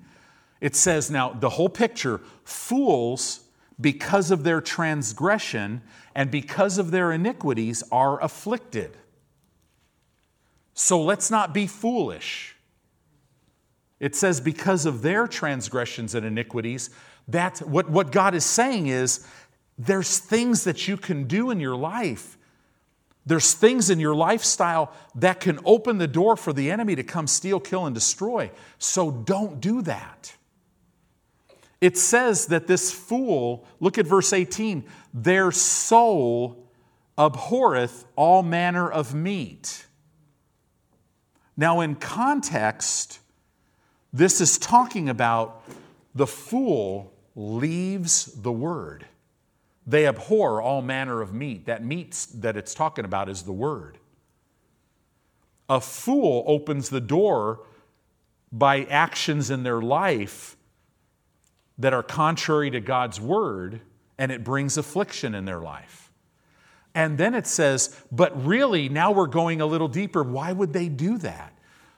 [0.60, 3.42] It says, now the whole picture fools,
[3.80, 5.84] because of their transgression
[6.16, 8.98] and because of their iniquities, are afflicted.
[10.80, 12.56] So let's not be foolish.
[14.00, 16.92] It says, because of their transgressions and iniquities,
[17.28, 19.26] that what, what God is saying is
[19.80, 22.38] there's things that you can do in your life.
[23.26, 27.26] There's things in your lifestyle that can open the door for the enemy to come
[27.26, 28.52] steal, kill, and destroy.
[28.78, 30.36] So don't do that.
[31.82, 36.70] It says that this fool, look at verse 18, their soul
[37.18, 39.87] abhorreth all manner of meat.
[41.58, 43.20] Now, in context,
[44.14, 45.64] this is talking about
[46.14, 49.06] the fool leaves the word.
[49.88, 51.66] They abhor all manner of meat.
[51.66, 53.98] That meat that it's talking about is the word.
[55.70, 57.62] A fool opens the door
[58.52, 60.56] by actions in their life
[61.78, 63.82] that are contrary to God's word,
[64.18, 66.07] and it brings affliction in their life.
[66.98, 70.24] And then it says, but really, now we're going a little deeper.
[70.24, 71.54] Why would they do that?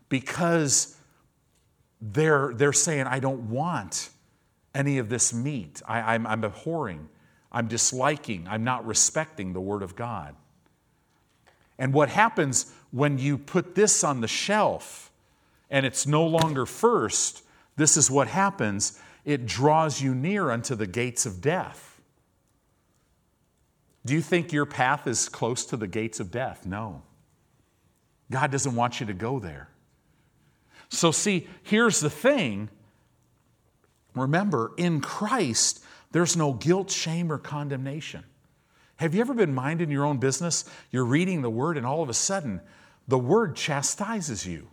[0.10, 0.98] Because
[2.02, 4.10] they're, they're saying, I don't want
[4.76, 5.82] any of this meat.
[5.88, 7.08] I, I'm, I'm abhorring,
[7.50, 10.36] I'm disliking, I'm not respecting the Word of God.
[11.78, 15.14] And what happens when you put this on the shelf
[15.70, 17.44] and it's no longer first,
[17.78, 21.89] this is what happens it draws you near unto the gates of death.
[24.10, 26.66] Do you think your path is close to the gates of death?
[26.66, 27.04] No.
[28.32, 29.70] God doesn't want you to go there.
[30.90, 32.70] So, see, here's the thing.
[34.16, 38.24] Remember, in Christ, there's no guilt, shame, or condemnation.
[38.96, 40.66] Have you ever been minding your own business?
[40.90, 42.62] You're reading the Word, and all of a sudden,
[43.08, 44.70] the Word chastises you.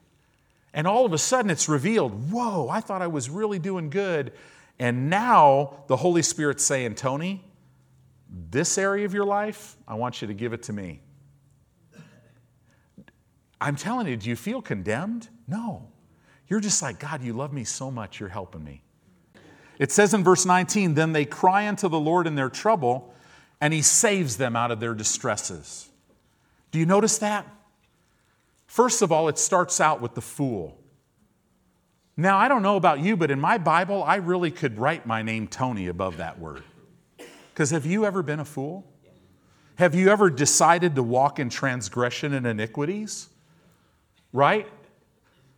[0.73, 4.33] And all of a sudden, it's revealed whoa, I thought I was really doing good.
[4.79, 7.45] And now the Holy Spirit's saying, Tony,
[8.29, 11.01] this area of your life, I want you to give it to me.
[13.61, 15.29] I'm telling you, do you feel condemned?
[15.49, 15.89] No.
[16.49, 18.83] You're just like, God, you love me so much, you're helping me.
[19.79, 23.15] It says in verse 19, then they cry unto the Lord in their trouble,
[23.61, 25.89] and he saves them out of their distresses.
[26.71, 27.47] Do you notice that?
[28.67, 30.79] First of all, it starts out with the fool.
[32.17, 35.23] Now, I don't know about you, but in my Bible, I really could write my
[35.23, 36.63] name Tony above that word.
[37.57, 38.85] Because have you ever been a fool?
[39.77, 43.31] Have you ever decided to walk in transgression and iniquities?
[44.31, 44.69] Right?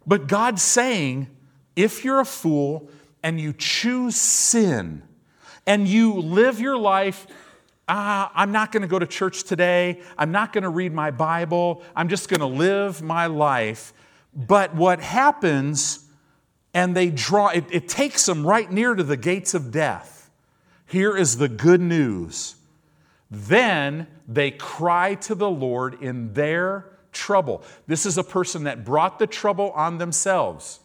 [0.07, 1.27] But God's saying,
[1.75, 2.89] if you're a fool
[3.21, 5.03] and you choose sin
[5.67, 7.27] and you live your life,
[7.89, 11.11] ah, I'm not going to go to church today, I'm not going to read my
[11.11, 13.93] Bible, I'm just going to live my life.
[14.33, 16.07] But what happens,
[16.73, 20.18] and they draw, it, it takes them right near to the gates of death.
[20.89, 22.57] Here is the good news.
[23.31, 27.63] Then they cry to the Lord in their trouble.
[27.87, 30.81] This is a person that brought the trouble on themselves.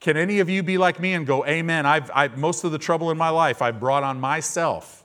[0.00, 1.86] Can any of you be like me and go, Amen?
[1.86, 5.04] I've, I've, most of the trouble in my life I brought on myself.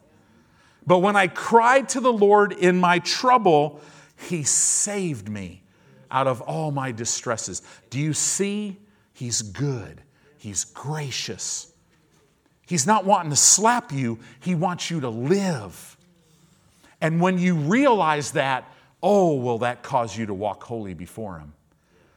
[0.86, 3.82] But when I cried to the Lord in my trouble,
[4.18, 5.62] He saved me
[6.10, 7.62] out of all my distresses.
[7.90, 8.80] Do you see?
[9.14, 10.02] He's good,
[10.38, 11.73] He's gracious.
[12.66, 15.98] He's not wanting to slap you, He wants you to live.
[17.02, 21.54] And when you realize that, oh, will that cause you to walk holy before Him?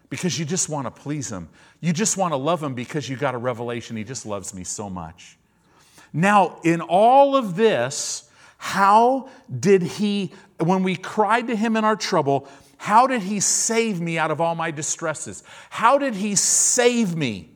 [0.08, 1.48] Because you just want to please Him.
[1.80, 4.62] You just want to love Him because you got a revelation He just loves me
[4.62, 5.36] so much.
[6.12, 9.28] Now, in all of this, how
[9.58, 14.18] did He, when we cried to Him in our trouble, how did He save me
[14.18, 15.42] out of all my distresses?
[15.70, 17.50] How did He save me?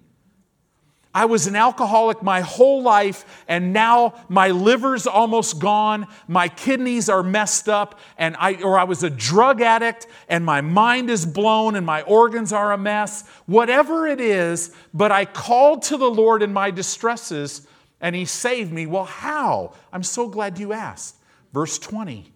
[1.12, 7.08] I was an alcoholic my whole life, and now my liver's almost gone, my kidneys
[7.08, 11.26] are messed up, and I, or I was a drug addict, and my mind is
[11.26, 13.28] blown, and my organs are a mess.
[13.46, 17.66] Whatever it is, but I called to the Lord in my distresses,
[18.00, 18.86] and He saved me.
[18.86, 19.74] Well, how?
[19.92, 21.16] I'm so glad you asked.
[21.52, 22.32] Verse 20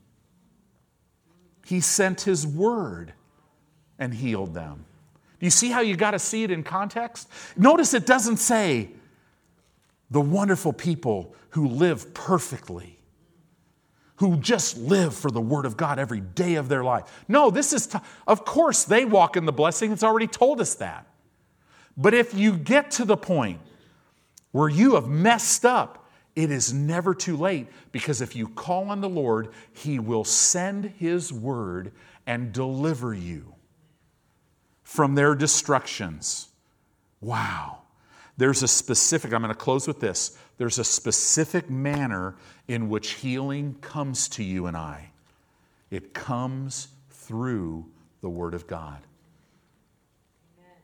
[1.64, 3.12] He sent His word
[4.00, 4.86] and healed them.
[5.44, 7.28] You see how you got to see it in context?
[7.54, 8.88] Notice it doesn't say
[10.10, 12.98] the wonderful people who live perfectly,
[14.16, 17.24] who just live for the Word of God every day of their life.
[17.28, 19.92] No, this is, t- of course, they walk in the blessing.
[19.92, 21.06] It's already told us that.
[21.94, 23.60] But if you get to the point
[24.52, 29.02] where you have messed up, it is never too late because if you call on
[29.02, 31.92] the Lord, He will send His word
[32.26, 33.53] and deliver you
[34.94, 36.50] from their destructions.
[37.20, 37.78] Wow.
[38.36, 40.38] There's a specific, I'm going to close with this.
[40.56, 42.36] There's a specific manner
[42.68, 45.10] in which healing comes to you and I.
[45.90, 47.86] It comes through
[48.20, 49.00] the Word of God.
[50.56, 50.76] Amen.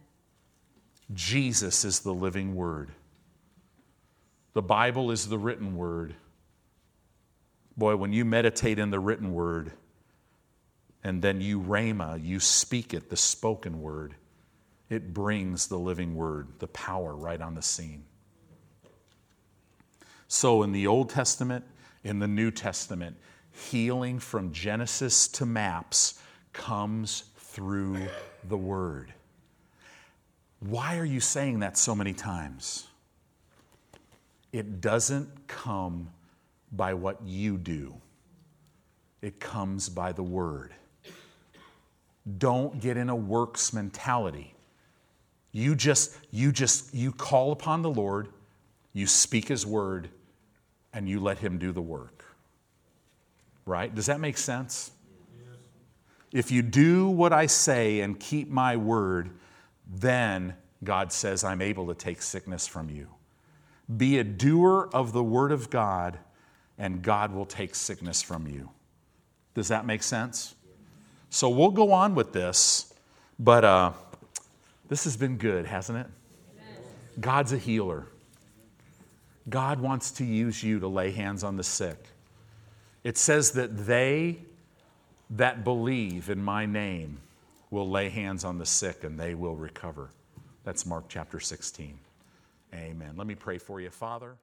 [1.14, 2.90] Jesus is the living Word.
[4.54, 6.16] The Bible is the written Word.
[7.76, 9.70] Boy, when you meditate in the written Word,
[11.02, 14.14] and then you rhema, you speak it, the spoken word.
[14.88, 18.04] It brings the living word, the power right on the scene.
[20.28, 21.64] So in the Old Testament,
[22.04, 23.16] in the New Testament,
[23.52, 26.20] healing from Genesis to maps
[26.52, 27.98] comes through
[28.48, 29.12] the word.
[30.60, 32.86] Why are you saying that so many times?
[34.52, 36.10] It doesn't come
[36.72, 37.94] by what you do,
[39.22, 40.74] it comes by the word.
[42.38, 44.54] Don't get in a works mentality.
[45.52, 48.28] You just, you just, you call upon the Lord,
[48.92, 50.10] you speak His word,
[50.92, 52.24] and you let Him do the work.
[53.66, 53.92] Right?
[53.94, 54.92] Does that make sense?
[55.38, 55.56] Yes.
[56.32, 59.30] If you do what I say and keep my word,
[59.92, 60.54] then
[60.84, 63.08] God says, I'm able to take sickness from you.
[63.96, 66.18] Be a doer of the word of God,
[66.78, 68.70] and God will take sickness from you.
[69.54, 70.54] Does that make sense?
[71.30, 72.92] So we'll go on with this,
[73.38, 73.92] but uh,
[74.88, 76.06] this has been good, hasn't it?
[77.20, 78.06] God's a healer.
[79.48, 81.98] God wants to use you to lay hands on the sick.
[83.04, 84.38] It says that they
[85.30, 87.18] that believe in my name
[87.70, 90.10] will lay hands on the sick and they will recover.
[90.64, 91.96] That's Mark chapter 16.
[92.74, 93.14] Amen.
[93.16, 94.36] Let me pray for you, Father.